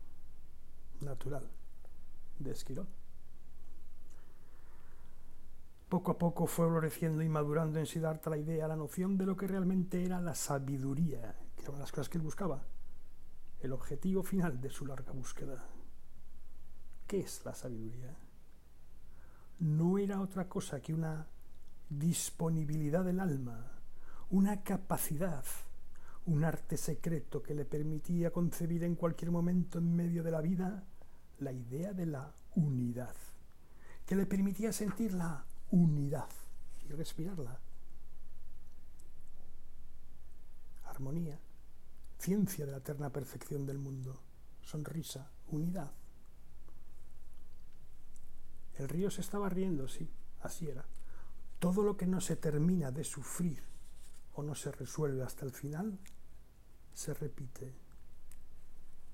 natural 1.02 1.48
de 2.40 2.52
Esquirol. 2.52 2.88
Poco 5.94 6.14
a 6.14 6.18
poco 6.18 6.48
fue 6.48 6.68
floreciendo 6.68 7.22
y 7.22 7.30
madurando 7.30 7.78
en 7.78 7.86
Siddhartha 7.86 8.32
la 8.32 8.40
idea, 8.40 8.68
la 8.68 8.76
noción 8.76 9.16
de 9.16 9.28
lo 9.28 9.38
que 9.38 9.46
realmente 9.46 10.04
era 10.04 10.20
la 10.20 10.34
sabiduría, 10.34 11.36
que 11.56 11.62
eran 11.62 11.78
las 11.78 11.92
cosas 11.92 12.10
que 12.10 12.18
él 12.18 12.24
buscaba, 12.24 12.64
el 13.60 13.72
objetivo 13.72 14.24
final 14.24 14.60
de 14.60 14.72
su 14.72 14.88
larga 14.88 15.12
búsqueda. 15.12 15.64
¿Qué 17.06 17.20
es 17.20 17.46
la 17.46 17.54
sabiduría? 17.54 18.18
No 19.60 20.00
era 20.00 20.20
otra 20.20 20.50
cosa 20.50 20.82
que 20.82 20.96
una 20.96 21.28
disponibilidad 21.88 23.06
del 23.06 23.20
alma, 23.20 23.64
una 24.32 24.64
capacidad, 24.64 25.46
un 26.26 26.44
arte 26.44 26.76
secreto 26.76 27.44
que 27.44 27.54
le 27.54 27.66
permitía 27.66 28.32
concebir 28.32 28.84
en 28.84 28.96
cualquier 28.96 29.30
momento 29.30 29.78
en 29.78 29.96
medio 29.96 30.24
de 30.24 30.32
la 30.32 30.42
vida 30.42 30.86
la 31.38 31.52
idea 31.52 31.94
de 31.94 32.08
la 32.08 32.34
unidad, 32.56 33.14
que 34.08 34.16
le 34.16 34.26
permitía 34.26 34.74
sentir 34.74 35.14
la 35.14 35.46
unidad 35.74 36.30
y 36.88 36.94
respirarla. 36.94 37.60
Armonía, 40.86 41.40
ciencia 42.20 42.68
de 42.68 42.74
la 42.74 42.78
eterna 42.78 43.10
perfección 43.10 43.66
del 43.66 43.80
mundo, 43.80 44.22
sonrisa, 44.62 45.32
unidad. 45.48 45.92
El 48.78 48.88
río 48.88 49.10
se 49.10 49.22
estaba 49.22 49.50
riendo, 49.50 49.88
sí, 49.88 50.08
así 50.44 50.68
era. 50.68 50.86
Todo 51.58 51.82
lo 51.82 51.98
que 51.98 52.06
no 52.06 52.22
se 52.22 52.36
termina 52.36 52.92
de 52.92 53.04
sufrir 53.04 53.64
o 54.36 54.44
no 54.44 54.54
se 54.54 54.72
resuelve 54.72 55.24
hasta 55.24 55.44
el 55.44 55.52
final, 55.52 55.98
se 56.94 57.16
repite. 57.16 57.74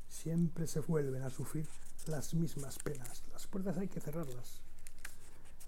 Siempre 0.10 0.68
se 0.68 0.82
vuelven 0.82 1.24
a 1.24 1.30
sufrir 1.30 1.70
las 2.08 2.34
mismas 2.34 2.80
penas. 2.80 3.24
Las 3.32 3.48
puertas 3.48 3.78
hay 3.78 3.88
que 3.88 4.02
cerrarlas 4.02 4.62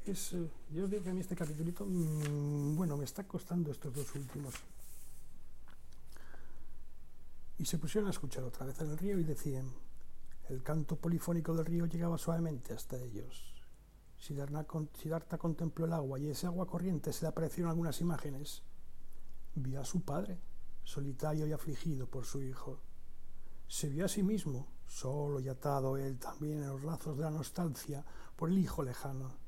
es, 0.06 0.34
eh, 0.34 0.50
yo 0.72 0.88
digo 0.88 1.04
que 1.04 1.10
a 1.10 1.14
mí 1.14 1.22
este 1.22 1.36
capítulo, 1.36 1.86
mm, 1.86 2.76
bueno, 2.76 2.98
me 2.98 3.06
está 3.06 3.28
costando 3.28 3.72
estos 3.72 3.94
dos 3.94 4.16
últimos. 4.16 4.54
Y 7.60 7.66
se 7.66 7.78
pusieron 7.78 8.08
a 8.08 8.12
escuchar 8.12 8.44
otra 8.44 8.66
vez 8.66 8.80
el 8.82 8.98
río 8.98 9.20
y 9.20 9.24
decían, 9.24 9.72
el 10.50 10.64
canto 10.64 10.96
polifónico 10.96 11.54
del 11.54 11.66
río 11.66 11.86
llegaba 11.86 12.18
suavemente 12.18 12.74
hasta 12.74 12.98
ellos. 12.98 13.54
Siddhartha 14.18 15.38
contempló 15.38 15.86
el 15.86 15.94
agua 15.94 16.20
y 16.20 16.28
ese 16.28 16.48
agua 16.48 16.68
corriente 16.68 17.14
se 17.14 17.26
le 17.26 17.30
aparecieron 17.30 17.70
algunas 17.70 18.02
imágenes. 18.02 18.64
Vio 19.56 19.82
a 19.82 19.86
su 19.86 20.02
padre, 20.02 20.40
solitario 20.84 21.46
y 21.46 21.54
afligido 21.54 22.08
por 22.08 22.26
su 22.26 22.42
hijo. 22.42 22.80
Se 23.68 23.90
vio 23.90 24.06
a 24.06 24.10
sí 24.10 24.24
mismo, 24.24 24.68
solo 24.88 25.40
y 25.40 25.48
atado 25.48 25.98
él 25.98 26.18
también 26.18 26.64
en 26.64 26.70
los 26.70 26.84
lazos 26.84 27.18
de 27.18 27.24
la 27.24 27.32
nostalgia 27.32 28.04
por 28.36 28.50
el 28.50 28.58
hijo 28.58 28.84
lejano 28.84 29.41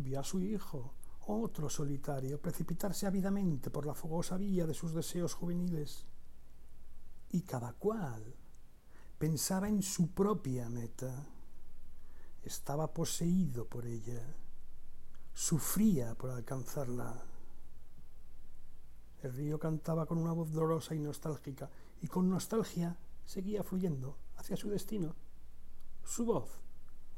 vio 0.00 0.20
a 0.20 0.24
su 0.24 0.40
hijo, 0.40 0.94
otro 1.26 1.68
solitario, 1.68 2.40
precipitarse 2.40 3.06
ávidamente 3.06 3.70
por 3.70 3.86
la 3.86 3.94
fogosa 3.94 4.36
vía 4.36 4.66
de 4.66 4.74
sus 4.74 4.94
deseos 4.94 5.34
juveniles. 5.34 6.06
Y 7.30 7.42
cada 7.42 7.72
cual 7.74 8.34
pensaba 9.18 9.68
en 9.68 9.82
su 9.82 10.10
propia 10.12 10.68
meta. 10.68 11.26
Estaba 12.42 12.92
poseído 12.92 13.66
por 13.66 13.86
ella. 13.86 14.22
Sufría 15.34 16.14
por 16.14 16.30
alcanzarla. 16.30 17.22
El 19.22 19.34
río 19.34 19.58
cantaba 19.58 20.06
con 20.06 20.18
una 20.18 20.32
voz 20.32 20.50
dolorosa 20.50 20.94
y 20.94 20.98
nostálgica, 20.98 21.70
y 22.00 22.08
con 22.08 22.30
nostalgia 22.30 22.96
seguía 23.26 23.62
fluyendo 23.62 24.16
hacia 24.36 24.56
su 24.56 24.70
destino. 24.70 25.14
Su 26.02 26.24
voz 26.24 26.48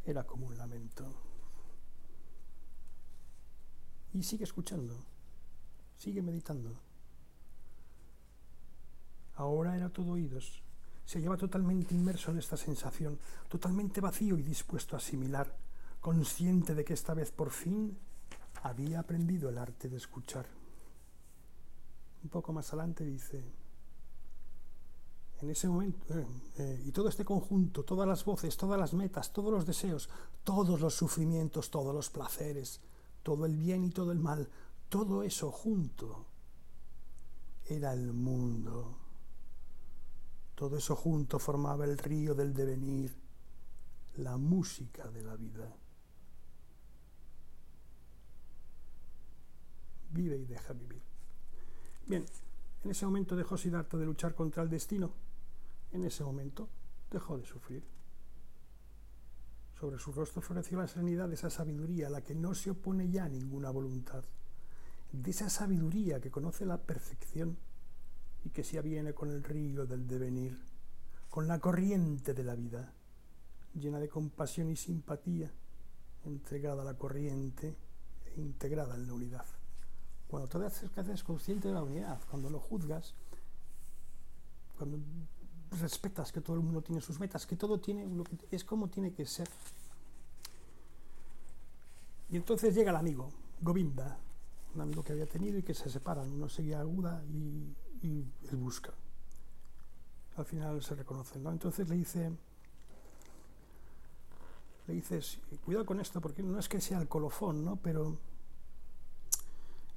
era 0.05 0.27
como 0.27 0.49
un 0.49 0.59
lamento. 0.59 1.32
Y 4.15 4.23
sigue 4.23 4.45
escuchando, 4.45 4.95
sigue 5.97 6.23
meditando. 6.23 6.79
Ahora 9.37 9.77
era 9.77 9.89
todo 9.89 10.13
oídos. 10.13 10.63
Se 11.05 11.19
hallaba 11.19 11.37
totalmente 11.37 11.95
inmerso 11.95 12.31
en 12.31 12.39
esta 12.39 12.57
sensación, 12.57 13.19
totalmente 13.49 14.01
vacío 14.01 14.39
y 14.39 14.43
dispuesto 14.43 14.95
a 14.95 14.99
asimilar, 14.99 15.57
consciente 16.01 16.75
de 16.75 16.85
que 16.85 16.95
esta 16.95 17.15
vez 17.15 17.33
por 17.33 17.51
fin 17.51 17.99
había 18.63 19.01
aprendido 19.01 19.49
el 19.49 19.59
arte 19.59 19.89
de 19.89 19.97
escuchar. 19.97 20.47
Un 22.23 22.29
poco 22.29 22.53
más 22.53 22.69
adelante 22.73 23.05
dice, 23.05 23.43
en 25.41 25.51
ese 25.51 25.69
momento, 25.69 26.17
eh, 26.17 26.27
eh, 26.59 26.83
y 26.87 26.93
todo 26.93 27.09
este 27.09 27.25
conjunto, 27.25 27.83
todas 27.83 28.07
las 28.07 28.25
voces, 28.25 28.57
todas 28.57 28.79
las 28.79 28.95
metas, 28.95 29.33
todos 29.33 29.53
los 29.53 29.67
deseos, 29.67 30.09
todos 30.45 30.81
los 30.81 30.95
sufrimientos, 30.95 31.69
todos 31.69 31.93
los 31.93 32.11
placeres, 32.11 32.81
todo 33.23 33.47
el 33.47 33.57
bien 33.57 33.85
y 33.85 33.91
todo 33.91 34.13
el 34.13 34.19
mal, 34.19 34.49
todo 34.89 35.23
eso 35.23 35.51
junto 35.51 36.27
era 37.67 37.93
el 37.93 38.13
mundo. 38.13 38.99
Todo 40.55 40.77
eso 40.77 40.95
junto 40.95 41.39
formaba 41.39 41.85
el 41.85 41.99
río 41.99 42.35
del 42.35 42.55
devenir, 42.55 43.13
la 44.17 44.37
música 44.37 45.09
de 45.09 45.23
la 45.23 45.37
vida. 45.37 45.75
Vive 50.11 50.37
y 50.37 50.45
deja 50.45 50.73
vivir. 50.75 51.03
Bien, 52.07 52.25
en 52.85 52.91
ese 52.91 53.07
momento 53.07 53.35
dejó 53.35 53.57
Siddhartha 53.57 53.97
de 53.97 54.05
luchar 54.05 54.35
contra 54.35 54.63
el 54.63 54.69
destino. 54.69 55.11
En 55.93 56.05
ese 56.05 56.23
momento 56.23 56.69
dejó 57.11 57.39
de 57.39 57.47
sufrir. 57.47 57.83
Sobre 59.83 59.99
su 59.99 60.13
rostro 60.13 60.41
floreció 60.41 60.79
la 60.79 60.87
serenidad 60.87 61.27
de 61.27 61.35
esa 61.35 61.51
sabiduría 61.51 62.07
a 62.07 62.11
la 62.11 62.21
que 62.21 62.37
no 62.37 62.55
se 62.55 62.71
opone 62.71 63.11
ya 63.11 63.29
ninguna 63.29 63.69
voluntad, 63.71 64.23
de 65.11 65.29
esa 65.33 65.51
sabiduría 65.51 66.21
que 66.21 66.31
conoce 66.31 66.65
la 66.65 66.79
perfección 66.79 67.59
y 68.45 68.51
que 68.51 68.63
se 68.63 68.79
aviene 68.79 69.13
con 69.13 69.29
el 69.29 69.43
río 69.43 69.85
del 69.85 70.07
devenir, 70.07 70.57
con 71.29 71.49
la 71.49 71.59
corriente 71.59 72.33
de 72.33 72.45
la 72.45 72.55
vida, 72.55 72.93
llena 73.75 73.99
de 73.99 74.09
compasión 74.09 74.71
y 74.71 74.77
simpatía, 74.77 75.51
entregada 76.27 76.83
a 76.83 76.85
la 76.85 76.97
corriente 76.97 77.77
e 78.37 78.41
integrada 78.41 78.95
en 78.95 79.09
la 79.09 79.15
unidad. 79.15 79.47
Cuando 80.29 80.47
te 80.49 80.65
haces 81.01 81.25
consciente 81.25 81.67
de 81.67 81.75
la 81.75 81.83
unidad, 81.83 82.21
cuando 82.31 82.51
lo 82.51 82.61
juzgas, 82.61 83.17
cuando 84.79 85.01
respetas 85.81 86.31
que 86.31 86.41
todo 86.41 86.57
el 86.57 86.63
mundo 86.63 86.83
tiene 86.83 87.01
sus 87.01 87.19
metas, 87.19 87.47
que 87.47 87.57
todo 87.57 87.81
tiene 87.81 88.07
lo 88.07 88.23
que 88.23 88.39
es 88.53 88.65
como 88.65 88.89
tiene 88.89 89.13
que 89.13 89.27
ser. 89.27 89.49
Y 92.33 92.37
entonces 92.37 92.75
llega 92.75 92.91
el 92.91 92.97
amigo, 92.97 93.31
Govinda, 93.61 94.19
un 94.75 94.81
amigo 94.81 95.05
que 95.05 95.13
había 95.13 95.27
tenido 95.27 95.59
y 95.59 95.63
que 95.63 95.75
se 95.75 95.91
separan, 95.91 96.31
uno 96.33 96.49
seguía 96.49 96.81
aguda 96.81 97.23
y, 97.27 97.77
y 98.03 98.27
él 98.51 98.57
busca. 98.57 98.93
Al 100.37 100.47
final 100.47 100.83
se 100.83 100.95
reconocen, 100.95 101.43
¿no? 101.43 101.53
Entonces 101.53 101.89
le 101.89 101.97
dice, 101.97 102.33
le 104.87 104.95
dices, 104.95 105.39
cuidado 105.65 105.85
con 105.85 106.01
esto, 106.01 106.21
porque 106.21 106.43
no 106.43 106.59
es 106.59 106.69
que 106.69 106.81
sea 106.81 106.99
el 106.99 107.07
colofón, 107.07 107.65
¿no? 107.65 107.77
Pero 107.77 108.17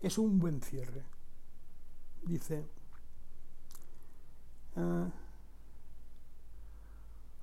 es 0.01 0.17
un 0.17 0.37
buen 0.37 0.61
cierre. 0.61 1.03
Dice, 2.25 2.65
ah, 4.75 5.07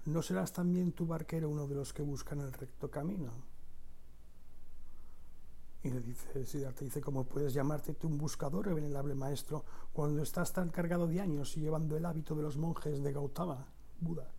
¿No 0.05 0.21
serás 0.21 0.53
también 0.53 0.93
tu 0.93 1.07
barquero 1.07 1.49
uno 1.49 1.69
de 1.69 1.77
los 1.77 1.93
que 1.93 2.03
buscan 2.03 2.41
el 2.41 2.53
recto 2.53 2.91
camino? 2.91 3.52
Y 5.85 5.91
le 5.91 6.01
dice, 6.01 6.47
Siddhartha, 6.47 6.85
dice, 6.85 7.01
¿cómo 7.01 7.25
puedes 7.25 7.53
llamarte 7.53 7.95
tú 7.95 8.07
un 8.07 8.17
buscador, 8.17 8.73
venerable 8.73 9.15
maestro, 9.15 9.65
cuando 9.93 10.23
estás 10.23 10.53
tan 10.53 10.71
cargado 10.71 11.09
de 11.09 11.21
años 11.21 11.57
y 11.57 11.61
llevando 11.61 11.97
el 11.97 12.07
hábito 12.07 12.37
de 12.37 12.43
los 12.43 12.57
monjes 12.57 13.03
de 13.03 13.13
Gautama, 13.13 13.67
Buda? 14.01 14.31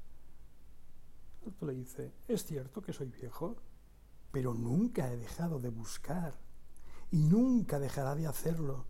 Otro 1.45 1.67
le 1.67 1.73
dice, 1.73 2.13
es 2.29 2.45
cierto 2.45 2.81
que 2.81 2.93
soy 2.93 3.09
viejo, 3.09 3.57
pero 4.31 4.53
nunca 4.53 5.11
he 5.11 5.17
dejado 5.17 5.59
de 5.59 5.69
buscar 5.69 6.33
y 7.11 7.17
nunca 7.17 7.77
dejará 7.77 8.15
de 8.15 8.25
hacerlo. 8.25 8.85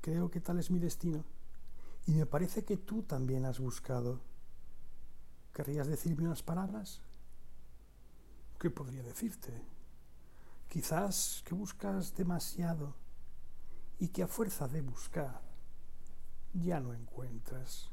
Creo 0.00 0.30
que 0.30 0.40
tal 0.40 0.58
es 0.58 0.70
mi 0.72 0.80
destino 0.80 1.24
y 2.06 2.12
me 2.12 2.26
parece 2.26 2.64
que 2.64 2.76
tú 2.76 3.02
también 3.04 3.44
has 3.44 3.60
buscado. 3.60 4.20
¿Querrías 5.52 5.86
decirme 5.86 6.24
unas 6.24 6.42
palabras? 6.42 7.00
¿Qué 8.58 8.70
podría 8.70 9.02
decirte? 9.02 9.52
Quizás 10.70 11.42
que 11.44 11.52
buscas 11.52 12.14
demasiado 12.14 12.94
y 13.98 14.06
que 14.06 14.22
a 14.22 14.28
fuerza 14.28 14.68
de 14.68 14.82
buscar 14.82 15.42
ya 16.54 16.78
no 16.78 16.94
encuentras. 16.94 17.90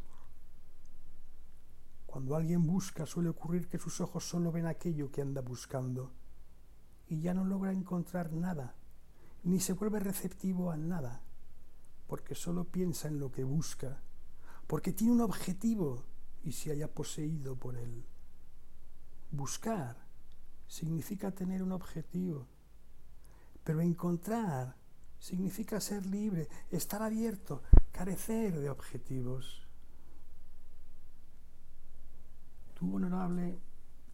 Cuando 2.06 2.36
alguien 2.36 2.68
busca 2.68 3.08
suele 3.08 3.30
ocurrir 3.30 3.68
que 3.68 3.80
sus 3.80 4.00
ojos 4.00 4.30
solo 4.30 4.52
ven 4.52 4.68
aquello 4.68 5.12
que 5.12 5.24
anda 5.24 5.42
buscando 5.42 6.12
y 7.08 7.20
ya 7.20 7.34
no 7.34 7.46
logra 7.46 7.72
encontrar 7.72 8.32
nada, 8.32 8.76
ni 9.44 9.60
se 9.60 9.74
vuelve 9.74 10.00
receptivo 10.00 10.70
a 10.70 10.78
nada, 10.78 11.24
porque 12.06 12.36
solo 12.36 12.66
piensa 12.66 13.08
en 13.08 13.18
lo 13.18 13.32
que 13.32 13.44
busca, 13.44 14.04
porque 14.68 14.94
tiene 14.94 15.14
un 15.14 15.22
objetivo 15.22 16.04
y 16.44 16.52
se 16.52 16.70
haya 16.70 16.94
poseído 16.94 17.56
por 17.56 17.76
él. 17.76 18.06
Buscar 19.32 19.98
significa 20.68 21.32
tener 21.32 21.64
un 21.64 21.72
objetivo 21.72 22.46
pero 23.68 23.82
encontrar 23.82 24.78
significa 25.20 25.82
ser 25.82 26.06
libre, 26.06 26.48
estar 26.72 27.02
abierto, 27.02 27.64
carecer 27.92 28.58
de 28.58 28.70
objetivos. 28.70 29.68
Tú, 32.76 32.96
honorable, 32.96 33.60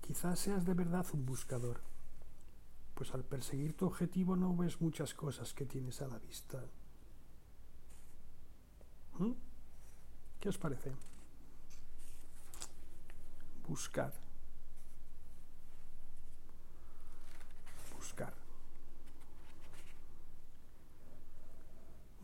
quizás 0.01 0.39
seas 0.39 0.66
de 0.66 0.74
verdad 0.74 1.06
un 1.14 1.24
buscador, 1.28 1.82
pues 2.95 3.14
al 3.14 3.24
perseguir 3.24 3.78
tu 3.78 3.86
objetivo 3.86 4.36
no 4.36 4.58
ves 4.58 4.82
muchas 4.82 5.14
cosas 5.14 5.54
que 5.54 5.68
tienes 5.68 6.01
a 6.01 6.08
la 6.08 6.18
vista. 6.18 6.66
¿Mm? 9.20 9.34
¿Qué 10.39 10.49
os 10.49 10.58
parece? 10.58 10.89
Buscar. 13.68 14.14
Buscar. 14.14 14.22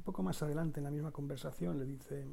Poco 0.09 0.23
más 0.23 0.41
adelante 0.41 0.79
en 0.79 0.85
la 0.85 0.89
misma 0.89 1.11
conversación 1.11 1.77
le 1.77 1.85
dice, 1.85 2.25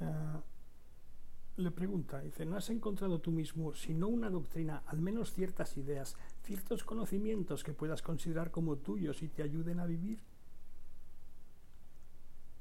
uh, 0.00 1.60
le 1.60 1.70
pregunta, 1.72 2.20
dice, 2.20 2.46
¿no 2.46 2.56
has 2.56 2.70
encontrado 2.70 3.20
tú 3.20 3.30
mismo, 3.30 3.74
si 3.74 3.92
no 3.92 4.08
una 4.08 4.30
doctrina, 4.30 4.82
al 4.86 5.02
menos 5.02 5.34
ciertas 5.34 5.76
ideas, 5.76 6.16
ciertos 6.42 6.84
conocimientos 6.84 7.62
que 7.62 7.74
puedas 7.74 8.00
considerar 8.00 8.50
como 8.50 8.76
tuyos 8.76 9.22
y 9.22 9.28
te 9.28 9.42
ayuden 9.42 9.78
a 9.78 9.84
vivir? 9.84 10.20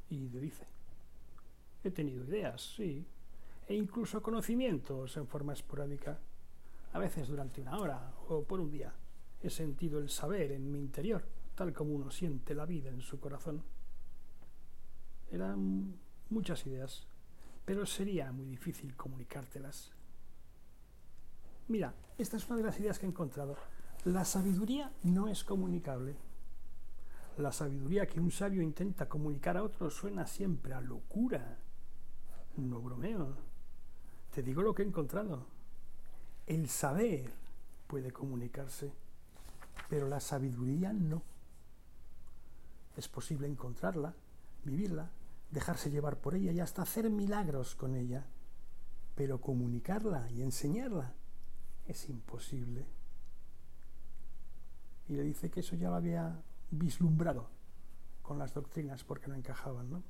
Y 0.10 0.28
le 0.28 0.42
dice, 0.42 0.68
he 1.82 1.92
tenido 1.92 2.26
ideas, 2.26 2.62
sí, 2.76 3.06
e 3.70 3.74
incluso 3.74 4.22
conocimientos 4.22 5.16
en 5.16 5.28
forma 5.28 5.54
esporádica, 5.54 6.20
a 6.92 7.00
veces 7.00 7.30
durante 7.30 7.62
una 7.62 7.78
hora 7.78 8.12
o 8.28 8.44
por 8.44 8.60
un 8.60 8.70
día. 8.70 8.94
He 9.42 9.50
sentido 9.50 10.00
el 10.00 10.10
saber 10.10 10.52
en 10.52 10.70
mi 10.70 10.80
interior 10.80 11.24
tal 11.56 11.74
como 11.74 11.94
uno 11.94 12.12
siente 12.12 12.56
la 12.56 12.66
vida 12.66 12.90
en 12.90 13.02
su 13.02 13.20
corazón. 13.20 13.64
Eran 15.32 15.96
muchas 16.30 16.66
ideas, 16.68 17.08
pero 17.66 17.86
sería 17.86 18.32
muy 18.32 18.46
difícil 18.46 18.96
comunicártelas. 18.96 19.92
Mira, 21.68 21.94
esta 22.18 22.38
es 22.38 22.48
una 22.48 22.58
de 22.58 22.64
las 22.64 22.80
ideas 22.80 23.00
que 23.00 23.06
he 23.06 23.10
encontrado. 23.10 23.56
La 24.06 24.26
sabiduría 24.26 24.92
no 25.04 25.28
es 25.28 25.44
comunicable. 25.44 26.16
La 27.38 27.52
sabiduría 27.52 28.06
que 28.06 28.20
un 28.20 28.32
sabio 28.32 28.62
intenta 28.62 29.10
comunicar 29.10 29.58
a 29.58 29.64
otro 29.64 29.90
suena 29.90 30.28
siempre 30.28 30.74
a 30.74 30.82
locura. 30.82 31.58
No 32.58 32.80
bromeo. 32.80 33.36
Te 34.32 34.44
digo 34.44 34.62
lo 34.62 34.74
que 34.76 34.84
he 34.84 34.86
encontrado. 34.86 35.48
El 36.46 36.70
saber 36.70 37.32
puede 37.88 38.12
comunicarse, 38.12 38.92
pero 39.90 40.08
la 40.08 40.20
sabiduría 40.20 40.92
no. 40.92 41.24
Es 42.96 43.08
posible 43.08 43.48
encontrarla, 43.48 44.14
vivirla, 44.64 45.10
dejarse 45.52 45.90
llevar 45.90 46.18
por 46.18 46.36
ella 46.36 46.52
y 46.52 46.60
hasta 46.60 46.82
hacer 46.82 47.10
milagros 47.10 47.76
con 47.76 47.96
ella. 47.96 48.26
Pero 49.16 49.40
comunicarla 49.42 50.30
y 50.32 50.42
enseñarla 50.42 51.14
es 51.88 52.10
imposible. 52.10 52.86
Y 55.08 55.14
le 55.14 55.24
dice 55.24 55.50
que 55.50 55.60
eso 55.60 55.76
ya 55.76 55.90
lo 55.90 55.96
había 55.96 56.42
vislumbrado 56.72 57.50
con 58.22 58.40
las 58.40 58.54
doctrinas 58.54 59.04
porque 59.04 59.28
no 59.28 59.36
encajaban, 59.36 59.90
¿no? 59.92 60.04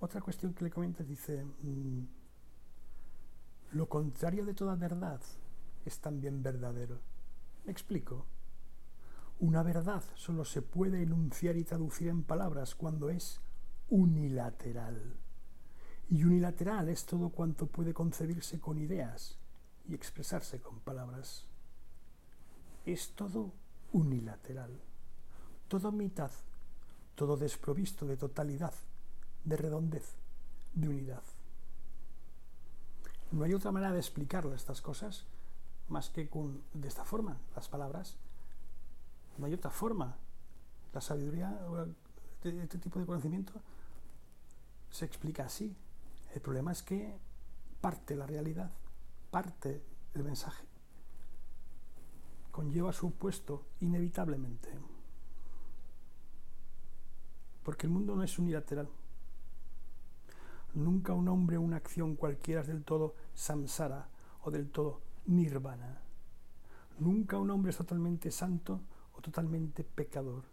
Otra 0.00 0.20
cuestión 0.20 0.54
que 0.54 0.64
le 0.64 0.70
comenta 0.70 1.02
dice, 1.02 1.44
mm, 1.44 2.02
lo 3.72 3.88
contrario 3.88 4.44
de 4.44 4.54
toda 4.54 4.76
verdad 4.76 5.20
es 5.84 5.98
también 5.98 6.42
verdadero. 6.42 7.00
¿Me 7.64 7.72
explico? 7.72 8.24
Una 9.40 9.62
verdad 9.62 10.02
solo 10.16 10.44
se 10.44 10.62
puede 10.62 11.02
enunciar 11.02 11.56
y 11.56 11.62
traducir 11.62 12.08
en 12.08 12.24
palabras 12.24 12.74
cuando 12.74 13.08
es 13.08 13.40
unilateral. 13.88 15.16
Y 16.10 16.24
unilateral 16.24 16.88
es 16.88 17.06
todo 17.06 17.28
cuanto 17.28 17.66
puede 17.66 17.94
concebirse 17.94 18.58
con 18.58 18.78
ideas 18.78 19.38
y 19.88 19.94
expresarse 19.94 20.60
con 20.60 20.80
palabras. 20.80 21.46
Es 22.84 23.12
todo 23.14 23.52
unilateral, 23.92 24.80
todo 25.68 25.92
mitad, 25.92 26.32
todo 27.14 27.36
desprovisto 27.36 28.06
de 28.06 28.16
totalidad, 28.16 28.74
de 29.44 29.56
redondez, 29.56 30.16
de 30.74 30.88
unidad. 30.88 31.22
No 33.30 33.44
hay 33.44 33.54
otra 33.54 33.70
manera 33.70 33.92
de 33.92 34.00
explicar 34.00 34.46
estas 34.46 34.82
cosas 34.82 35.26
más 35.88 36.10
que 36.10 36.28
con, 36.28 36.62
de 36.74 36.88
esta 36.88 37.04
forma, 37.04 37.38
las 37.54 37.68
palabras 37.68 38.16
no 39.38 39.46
hay 39.46 39.54
otra 39.54 39.70
forma. 39.70 40.16
La 40.92 41.00
sabiduría, 41.00 41.58
este 42.42 42.78
tipo 42.78 42.98
de 42.98 43.06
conocimiento, 43.06 43.52
se 44.90 45.04
explica 45.04 45.44
así. 45.44 45.76
El 46.34 46.40
problema 46.40 46.72
es 46.72 46.82
que 46.82 47.16
parte 47.80 48.16
la 48.16 48.26
realidad, 48.26 48.70
parte 49.30 49.82
el 50.14 50.24
mensaje, 50.24 50.64
conlleva 52.50 52.92
su 52.92 53.12
puesto 53.12 53.66
inevitablemente. 53.80 54.68
Porque 57.62 57.86
el 57.86 57.92
mundo 57.92 58.16
no 58.16 58.22
es 58.22 58.38
unilateral. 58.38 58.88
Nunca 60.74 61.12
un 61.12 61.28
hombre 61.28 61.56
o 61.56 61.60
una 61.60 61.76
acción 61.76 62.16
cualquiera 62.16 62.62
es 62.62 62.66
del 62.66 62.84
todo 62.84 63.14
samsara 63.34 64.08
o 64.42 64.50
del 64.50 64.70
todo 64.70 65.02
nirvana. 65.26 66.00
Nunca 66.98 67.38
un 67.38 67.50
hombre 67.50 67.70
es 67.70 67.76
totalmente 67.76 68.30
santo 68.30 68.80
totalmente 69.22 69.84
pecador. 69.84 70.44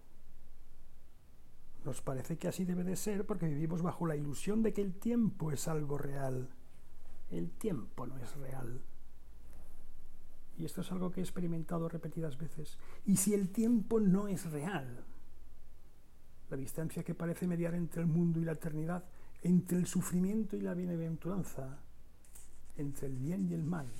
Nos 1.84 2.01
parece 2.01 2.38
que 2.38 2.47
así 2.47 2.66
debe 2.66 2.84
de 2.84 2.95
ser 2.95 3.26
porque 3.26 3.47
vivimos 3.47 3.82
bajo 3.82 4.07
la 4.07 4.16
ilusión 4.16 4.63
de 4.63 4.74
que 4.74 4.82
el 4.82 4.95
tiempo 4.95 5.51
es 5.51 5.68
algo 5.68 5.97
real. 5.97 6.49
El 7.30 7.51
tiempo 7.51 8.07
no 8.07 8.18
es 8.18 8.36
real. 8.36 8.82
Y 10.57 10.66
esto 10.66 10.82
es 10.82 10.91
algo 10.91 11.11
que 11.11 11.20
he 11.20 11.24
experimentado 11.24 11.89
repetidas 11.89 12.38
veces. 12.38 12.78
Y 13.05 13.18
si 13.18 13.34
el 13.34 13.49
tiempo 13.49 13.99
no 13.99 14.28
es 14.28 14.49
real, 14.51 15.03
la 16.49 16.57
distancia 16.57 17.03
que 17.03 17.13
parece 17.13 17.47
mediar 17.47 17.76
entre 17.76 18.01
el 18.01 18.07
mundo 18.07 18.39
y 18.39 18.45
la 18.45 18.53
eternidad, 18.53 19.03
entre 19.41 19.78
el 19.78 19.86
sufrimiento 19.86 20.55
y 20.55 20.61
la 20.61 20.74
bienaventuranza, 20.74 21.80
entre 22.78 23.07
el 23.07 23.16
bien 23.16 23.47
y 23.47 23.53
el 23.53 23.63
mal, 23.63 23.91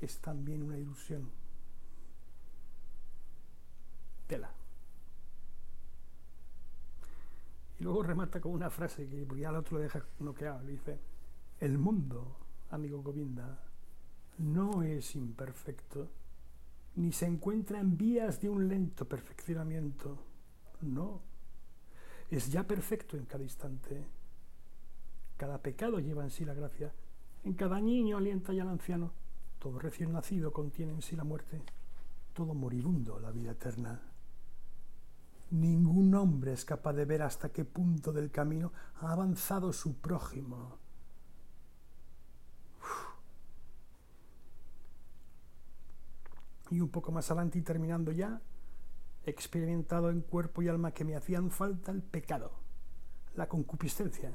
es 0.00 0.18
también 0.20 0.62
una 0.62 0.78
ilusión 0.78 1.30
tela. 4.26 4.50
Y 7.78 7.84
luego 7.84 8.02
remata 8.02 8.40
con 8.40 8.52
una 8.52 8.70
frase 8.70 9.08
que 9.08 9.26
ya 9.38 9.50
al 9.50 9.56
otro 9.56 9.76
lo 9.76 9.82
deja 9.82 10.02
noqueado. 10.20 10.62
Le 10.62 10.72
dice, 10.72 10.98
el 11.60 11.78
mundo, 11.78 12.36
amigo 12.70 13.02
Govinda, 13.02 13.62
no 14.38 14.82
es 14.82 15.14
imperfecto, 15.14 16.08
ni 16.96 17.12
se 17.12 17.26
encuentra 17.26 17.78
en 17.80 17.96
vías 17.96 18.40
de 18.40 18.48
un 18.48 18.68
lento 18.68 19.06
perfeccionamiento. 19.06 20.18
No, 20.80 21.20
es 22.30 22.50
ya 22.50 22.66
perfecto 22.66 23.16
en 23.16 23.26
cada 23.26 23.44
instante. 23.44 24.04
Cada 25.36 25.58
pecado 25.60 26.00
lleva 26.00 26.24
en 26.24 26.30
sí 26.30 26.44
la 26.44 26.54
gracia. 26.54 26.92
En 27.44 27.54
cada 27.54 27.80
niño 27.80 28.16
alienta 28.16 28.52
ya 28.52 28.62
al 28.62 28.70
anciano. 28.70 29.12
Todo 29.58 29.78
recién 29.78 30.12
nacido 30.12 30.52
contiene 30.52 30.92
en 30.92 31.02
sí 31.02 31.16
la 31.16 31.24
muerte, 31.24 31.62
todo 32.34 32.54
moribundo 32.54 33.18
la 33.18 33.30
vida 33.30 33.52
eterna. 33.52 34.00
Ningún 35.50 36.12
hombre 36.14 36.52
es 36.52 36.64
capaz 36.64 36.92
de 36.94 37.04
ver 37.04 37.22
hasta 37.22 37.50
qué 37.50 37.64
punto 37.64 38.12
del 38.12 38.30
camino 38.30 38.72
ha 39.00 39.12
avanzado 39.12 39.72
su 39.72 39.94
prójimo. 40.00 40.78
Y 46.70 46.80
un 46.80 46.88
poco 46.88 47.12
más 47.12 47.30
adelante 47.30 47.60
y 47.60 47.62
terminando 47.62 48.10
ya, 48.10 48.40
he 49.24 49.30
experimentado 49.30 50.10
en 50.10 50.22
cuerpo 50.22 50.62
y 50.62 50.68
alma 50.68 50.90
que 50.90 51.04
me 51.04 51.14
hacían 51.14 51.52
falta 51.52 51.92
el 51.92 52.02
pecado, 52.02 52.50
la 53.36 53.48
concupiscencia, 53.48 54.32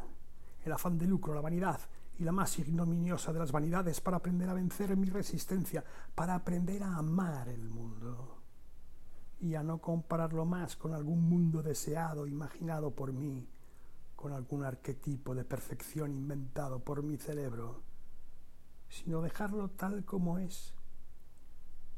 el 0.64 0.72
afán 0.72 0.98
de 0.98 1.08
lucro, 1.08 1.34
la 1.34 1.42
vanidad 1.42 1.82
y 2.20 2.24
la 2.24 2.32
más 2.32 2.58
ignominiosa 2.58 3.34
de 3.34 3.40
las 3.40 3.52
vanidades 3.52 4.00
para 4.00 4.18
aprender 4.18 4.48
a 4.48 4.54
vencer 4.54 4.96
mi 4.96 5.10
resistencia, 5.10 5.84
para 6.16 6.36
aprender 6.36 6.84
a 6.84 6.96
amar 6.96 7.50
el 7.50 7.70
mundo 7.70 8.41
y 9.42 9.56
a 9.56 9.64
no 9.64 9.80
compararlo 9.80 10.46
más 10.46 10.76
con 10.76 10.94
algún 10.94 11.28
mundo 11.28 11.64
deseado, 11.64 12.28
imaginado 12.28 12.92
por 12.92 13.12
mí, 13.12 13.48
con 14.16 14.34
algún 14.34 14.64
arquetipo 14.64 15.34
de 15.34 15.44
perfección 15.44 16.12
inventado 16.12 16.80
por 16.80 17.02
mi 17.02 17.18
cerebro, 17.18 17.82
sino 18.88 19.22
dejarlo 19.22 19.70
tal 19.70 20.06
como 20.06 20.38
es 20.38 20.76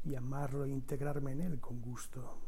y 0.04 0.14
amarlo 0.14 0.64
e 0.64 0.70
integrarme 0.70 1.32
en 1.32 1.40
él 1.42 1.60
con 1.60 1.82
gusto. 1.82 2.38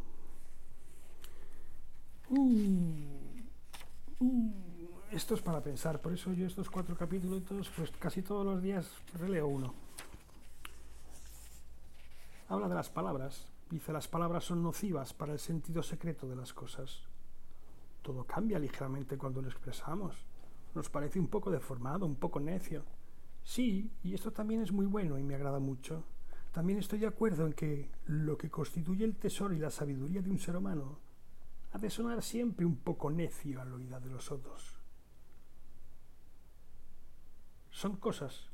Mm. 2.30 3.04
Mm. 4.18 4.50
Esto 5.12 5.34
es 5.34 5.42
para 5.42 5.62
pensar, 5.62 6.00
por 6.00 6.12
eso 6.12 6.32
yo 6.32 6.46
estos 6.46 6.70
cuatro 6.70 6.96
capítulos, 6.96 7.42
pues 7.76 7.90
casi 7.92 8.22
todos 8.22 8.44
los 8.44 8.62
días 8.62 8.90
releo 9.14 9.46
uno. 9.46 9.74
Habla 12.48 12.68
de 12.68 12.74
las 12.74 12.88
palabras, 12.88 13.46
dice 13.70 13.92
las 13.92 14.08
palabras 14.08 14.44
son 14.44 14.62
nocivas 14.62 15.12
para 15.14 15.32
el 15.32 15.38
sentido 15.38 15.82
secreto 15.82 16.28
de 16.28 16.36
las 16.36 16.52
cosas. 16.52 17.02
Todo 18.02 18.24
cambia 18.24 18.58
ligeramente 18.58 19.18
cuando 19.18 19.42
lo 19.42 19.48
expresamos. 19.48 20.26
Nos 20.74 20.90
parece 20.90 21.18
un 21.18 21.28
poco 21.28 21.50
deformado, 21.50 22.06
un 22.06 22.16
poco 22.16 22.38
necio. 22.38 22.84
Sí, 23.42 23.90
y 24.02 24.14
esto 24.14 24.32
también 24.32 24.62
es 24.62 24.72
muy 24.72 24.86
bueno 24.86 25.18
y 25.18 25.22
me 25.22 25.34
agrada 25.34 25.58
mucho. 25.58 26.04
También 26.52 26.78
estoy 26.78 27.00
de 27.00 27.06
acuerdo 27.06 27.46
en 27.46 27.52
que 27.52 27.90
lo 28.06 28.36
que 28.38 28.50
constituye 28.50 29.04
el 29.04 29.16
tesoro 29.16 29.54
y 29.54 29.58
la 29.58 29.70
sabiduría 29.70 30.22
de 30.22 30.30
un 30.30 30.38
ser 30.38 30.56
humano 30.56 30.98
ha 31.72 31.78
de 31.78 31.90
sonar 31.90 32.22
siempre 32.22 32.64
un 32.64 32.76
poco 32.76 33.10
necio 33.10 33.60
al 33.60 33.72
oído 33.72 34.00
de 34.00 34.10
los 34.10 34.30
otros. 34.30 34.80
Son 37.70 37.96
cosas. 37.96 38.50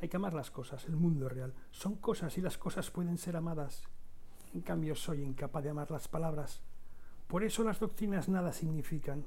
Hay 0.00 0.08
que 0.08 0.16
amar 0.16 0.34
las 0.34 0.50
cosas, 0.50 0.84
el 0.84 0.96
mundo 0.96 1.28
real. 1.28 1.54
Son 1.70 1.96
cosas 1.96 2.36
y 2.36 2.42
las 2.42 2.58
cosas 2.58 2.90
pueden 2.90 3.16
ser 3.16 3.36
amadas. 3.36 3.88
En 4.58 4.64
cambio 4.64 4.96
soy 4.96 5.22
incapaz 5.22 5.62
de 5.62 5.70
amar 5.70 5.88
las 5.92 6.08
palabras. 6.08 6.60
Por 7.28 7.44
eso 7.44 7.62
las 7.62 7.78
doctrinas 7.78 8.28
nada 8.28 8.52
significan. 8.52 9.24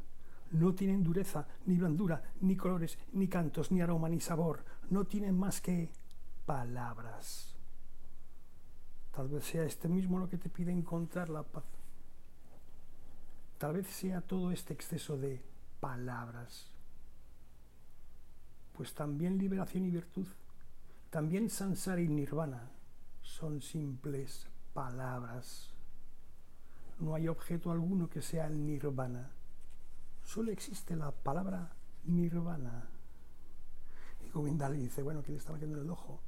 No 0.52 0.76
tienen 0.76 1.06
dureza, 1.06 1.48
ni 1.66 1.78
blandura, 1.78 2.22
ni 2.42 2.58
colores, 2.58 2.98
ni 3.14 3.30
cantos, 3.30 3.72
ni 3.72 3.80
aroma, 3.80 4.10
ni 4.10 4.20
sabor. 4.20 4.66
No 4.90 5.06
tienen 5.06 5.40
más 5.40 5.62
que 5.62 5.90
palabras. 6.46 7.56
Tal 9.16 9.30
vez 9.30 9.46
sea 9.46 9.64
este 9.64 9.88
mismo 9.88 10.20
lo 10.20 10.28
que 10.28 10.38
te 10.38 10.50
pide 10.50 10.74
encontrar 10.74 11.30
la 11.30 11.44
paz. 11.44 11.64
Tal 13.58 13.72
vez 13.72 13.88
sea 13.88 14.20
todo 14.20 14.52
este 14.52 14.74
exceso 14.74 15.16
de 15.16 15.42
palabras. 15.80 16.68
Pues 18.74 18.94
también 18.94 19.38
liberación 19.38 19.86
y 19.86 19.92
virtud, 19.92 20.28
también 21.10 21.50
sansara 21.50 22.02
y 22.02 22.10
nirvana 22.10 22.70
son 23.22 23.62
simples 23.62 24.52
palabras. 24.74 25.74
No 27.00 27.16
hay 27.16 27.28
objeto 27.28 27.72
alguno 27.72 28.10
que 28.10 28.22
sea 28.22 28.48
el 28.48 28.66
nirvana. 28.66 29.32
Solo 30.24 30.52
existe 30.52 30.96
la 30.96 31.12
palabra 31.12 31.74
nirvana. 32.06 32.90
Y 34.26 34.30
Govinda 34.30 34.70
le 34.70 34.78
dice, 34.78 35.02
bueno, 35.02 35.24
que 35.24 35.32
le 35.32 35.38
está 35.38 35.54
metiendo 35.54 35.78
en 35.78 35.84
el 35.84 35.90
ojo. 35.90 36.22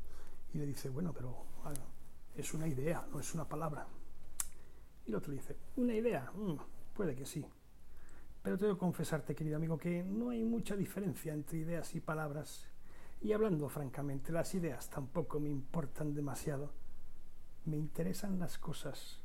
Y 0.53 0.57
le 0.57 0.65
dice, 0.65 0.89
bueno, 0.89 1.13
pero 1.13 1.45
es 2.35 2.53
una 2.53 2.67
idea, 2.67 3.05
no 3.11 3.19
es 3.19 3.33
una 3.33 3.47
palabra. 3.47 3.87
Y 5.05 5.09
el 5.09 5.15
otro 5.15 5.31
le 5.31 5.39
dice, 5.39 5.57
una 5.75 5.93
idea, 5.93 6.31
mm, 6.33 6.55
puede 6.93 7.15
que 7.15 7.25
sí. 7.25 7.45
Pero 8.41 8.57
tengo 8.57 8.73
que 8.73 8.79
confesarte, 8.79 9.35
querido 9.35 9.57
amigo, 9.57 9.77
que 9.77 10.03
no 10.03 10.31
hay 10.31 10.43
mucha 10.43 10.75
diferencia 10.75 11.33
entre 11.33 11.59
ideas 11.59 11.95
y 11.95 12.01
palabras. 12.01 12.67
Y 13.21 13.31
hablando 13.31 13.69
francamente, 13.69 14.31
las 14.31 14.53
ideas 14.53 14.89
tampoco 14.89 15.39
me 15.39 15.49
importan 15.49 16.13
demasiado. 16.13 16.71
Me 17.65 17.77
interesan 17.77 18.39
las 18.39 18.57
cosas. 18.57 19.19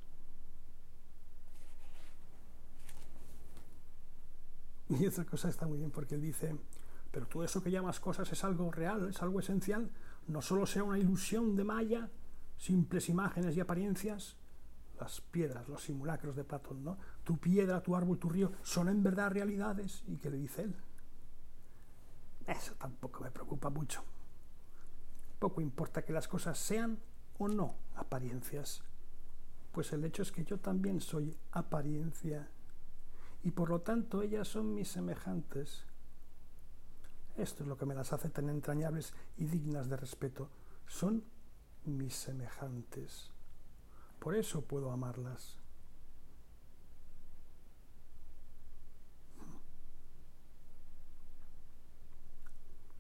Y 4.88 5.04
esa 5.04 5.24
cosa 5.24 5.48
está 5.48 5.66
muy 5.66 5.78
bien 5.78 5.90
porque 5.90 6.14
él 6.14 6.22
dice, 6.22 6.56
pero 7.10 7.26
tú 7.26 7.42
eso 7.42 7.62
que 7.62 7.70
llamas 7.70 8.00
cosas 8.00 8.30
es 8.32 8.42
algo 8.44 8.70
real, 8.70 9.10
es 9.10 9.20
algo 9.22 9.40
esencial, 9.40 9.90
no 10.28 10.40
solo 10.40 10.66
sea 10.66 10.82
una 10.82 10.98
ilusión 10.98 11.56
de 11.56 11.64
Maya, 11.64 12.10
simples 12.56 13.08
imágenes 13.08 13.56
y 13.56 13.60
apariencias, 13.60 14.36
las 14.98 15.20
piedras, 15.20 15.68
los 15.68 15.82
simulacros 15.82 16.36
de 16.36 16.44
Platón, 16.44 16.84
¿no? 16.84 16.98
Tu 17.22 17.38
piedra, 17.38 17.82
tu 17.82 17.94
árbol, 17.94 18.18
tu 18.18 18.28
río, 18.28 18.52
son 18.62 18.88
en 18.88 19.02
verdad 19.02 19.30
realidades. 19.30 20.02
¿Y 20.06 20.16
qué 20.16 20.30
le 20.30 20.38
dice 20.38 20.62
él? 20.62 20.76
Eso 22.46 22.74
tampoco 22.74 23.22
me 23.22 23.30
preocupa 23.30 23.68
mucho. 23.70 24.02
Poco 25.38 25.60
importa 25.60 26.04
que 26.04 26.12
las 26.12 26.26
cosas 26.26 26.58
sean 26.58 26.98
o 27.38 27.48
no 27.48 27.74
apariencias, 27.94 28.82
pues 29.72 29.92
el 29.92 30.04
hecho 30.04 30.22
es 30.22 30.32
que 30.32 30.44
yo 30.44 30.58
también 30.58 31.00
soy 31.00 31.36
apariencia 31.52 32.48
y 33.42 33.50
por 33.50 33.70
lo 33.70 33.80
tanto 33.80 34.22
ellas 34.22 34.48
son 34.48 34.74
mis 34.74 34.88
semejantes. 34.88 35.84
Esto 37.36 37.62
es 37.62 37.68
lo 37.68 37.76
que 37.76 37.86
me 37.86 37.94
las 37.94 38.12
hace 38.12 38.28
tan 38.30 38.48
entrañables 38.48 39.14
y 39.36 39.44
dignas 39.44 39.88
de 39.88 39.96
respeto. 39.96 40.50
Son 40.86 41.22
mis 41.84 42.14
semejantes. 42.14 43.30
Por 44.18 44.34
eso 44.34 44.62
puedo 44.62 44.90
amarlas. 44.90 45.56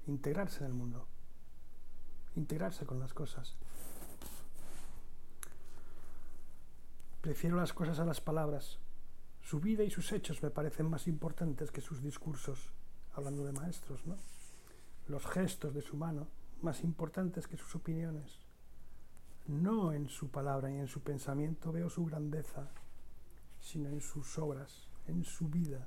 Integrarse 0.06 0.60
en 0.60 0.66
el 0.66 0.74
mundo. 0.74 1.06
Integrarse 2.36 2.86
con 2.86 3.00
las 3.00 3.12
cosas. 3.12 3.56
Prefiero 7.28 7.58
las 7.58 7.74
cosas 7.74 7.98
a 7.98 8.06
las 8.06 8.22
palabras. 8.22 8.78
Su 9.42 9.60
vida 9.60 9.84
y 9.84 9.90
sus 9.90 10.12
hechos 10.12 10.42
me 10.42 10.48
parecen 10.48 10.88
más 10.88 11.06
importantes 11.06 11.70
que 11.70 11.82
sus 11.82 12.02
discursos, 12.02 12.72
hablando 13.12 13.44
de 13.44 13.52
maestros, 13.52 14.06
¿no? 14.06 14.16
Los 15.08 15.26
gestos 15.26 15.74
de 15.74 15.82
su 15.82 15.98
mano 15.98 16.26
más 16.62 16.82
importantes 16.82 17.46
que 17.46 17.58
sus 17.58 17.74
opiniones. 17.74 18.46
No 19.46 19.92
en 19.92 20.08
su 20.08 20.30
palabra 20.30 20.70
y 20.70 20.78
en 20.78 20.88
su 20.88 21.02
pensamiento 21.02 21.70
veo 21.70 21.90
su 21.90 22.06
grandeza, 22.06 22.70
sino 23.60 23.90
en 23.90 24.00
sus 24.00 24.38
obras, 24.38 24.88
en 25.06 25.22
su 25.22 25.50
vida. 25.50 25.86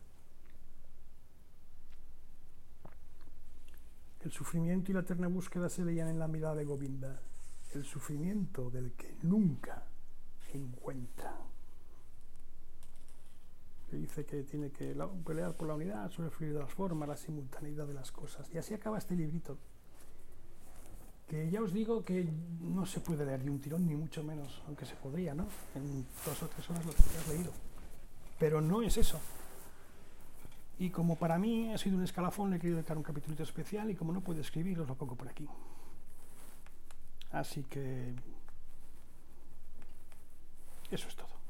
El 4.23 4.31
sufrimiento 4.31 4.91
y 4.91 4.93
la 4.93 4.99
eterna 4.99 5.27
búsqueda 5.27 5.69
se 5.69 5.83
veían 5.83 6.07
en 6.07 6.19
la 6.19 6.27
mirada 6.27 6.53
de 6.53 6.65
Govinda, 6.65 7.19
el 7.73 7.83
sufrimiento 7.83 8.69
del 8.69 8.91
que 8.91 9.17
nunca 9.23 9.87
encuentra. 10.57 11.35
Le 13.91 13.97
dice 13.97 14.25
que 14.25 14.43
tiene 14.43 14.71
que 14.71 14.95
pelear 15.25 15.53
por 15.55 15.67
la 15.67 15.75
unidad, 15.75 16.09
sobre 16.11 16.29
fluir 16.29 16.53
de 16.53 16.59
las 16.59 16.71
formas, 16.71 17.07
la 17.09 17.17
simultaneidad 17.17 17.87
de 17.87 17.93
las 17.93 18.11
cosas. 18.11 18.49
Y 18.53 18.57
así 18.57 18.73
acaba 18.73 18.97
este 18.97 19.15
librito 19.15 19.57
que 21.27 21.49
ya 21.49 21.61
os 21.61 21.71
digo 21.71 22.03
que 22.03 22.27
no 22.59 22.85
se 22.85 22.99
puede 22.99 23.25
leer 23.25 23.41
de 23.41 23.49
un 23.49 23.59
tirón, 23.59 23.87
ni 23.87 23.95
mucho 23.95 24.21
menos, 24.21 24.61
aunque 24.67 24.85
se 24.85 24.95
podría, 24.95 25.33
¿no? 25.33 25.47
En 25.75 26.05
dos 26.25 26.43
o 26.43 26.47
tres 26.47 26.69
horas 26.69 26.85
lo 26.85 26.91
que 26.91 26.99
has 26.99 27.27
leído. 27.29 27.51
Pero 28.37 28.59
no 28.59 28.81
es 28.81 28.97
eso. 28.97 29.17
Y 30.77 30.89
como 30.89 31.15
para 31.15 31.37
mí 31.37 31.71
ha 31.71 31.77
sido 31.77 31.95
un 31.95 32.03
escalafón, 32.03 32.49
le 32.49 32.57
he 32.57 32.59
querido 32.59 32.77
dedicar 32.77 32.97
un 32.97 33.03
capítulo 33.03 33.41
especial 33.43 33.89
y 33.89 33.95
como 33.95 34.11
no 34.11 34.19
puedo 34.19 34.41
escribir, 34.41 34.79
os 34.81 34.87
lo 34.89 34.95
pongo 34.95 35.15
por 35.15 35.29
aquí. 35.29 35.47
Así 37.31 37.63
que 37.63 38.13
eso 40.91 41.07
es 41.07 41.15
todo. 41.15 41.40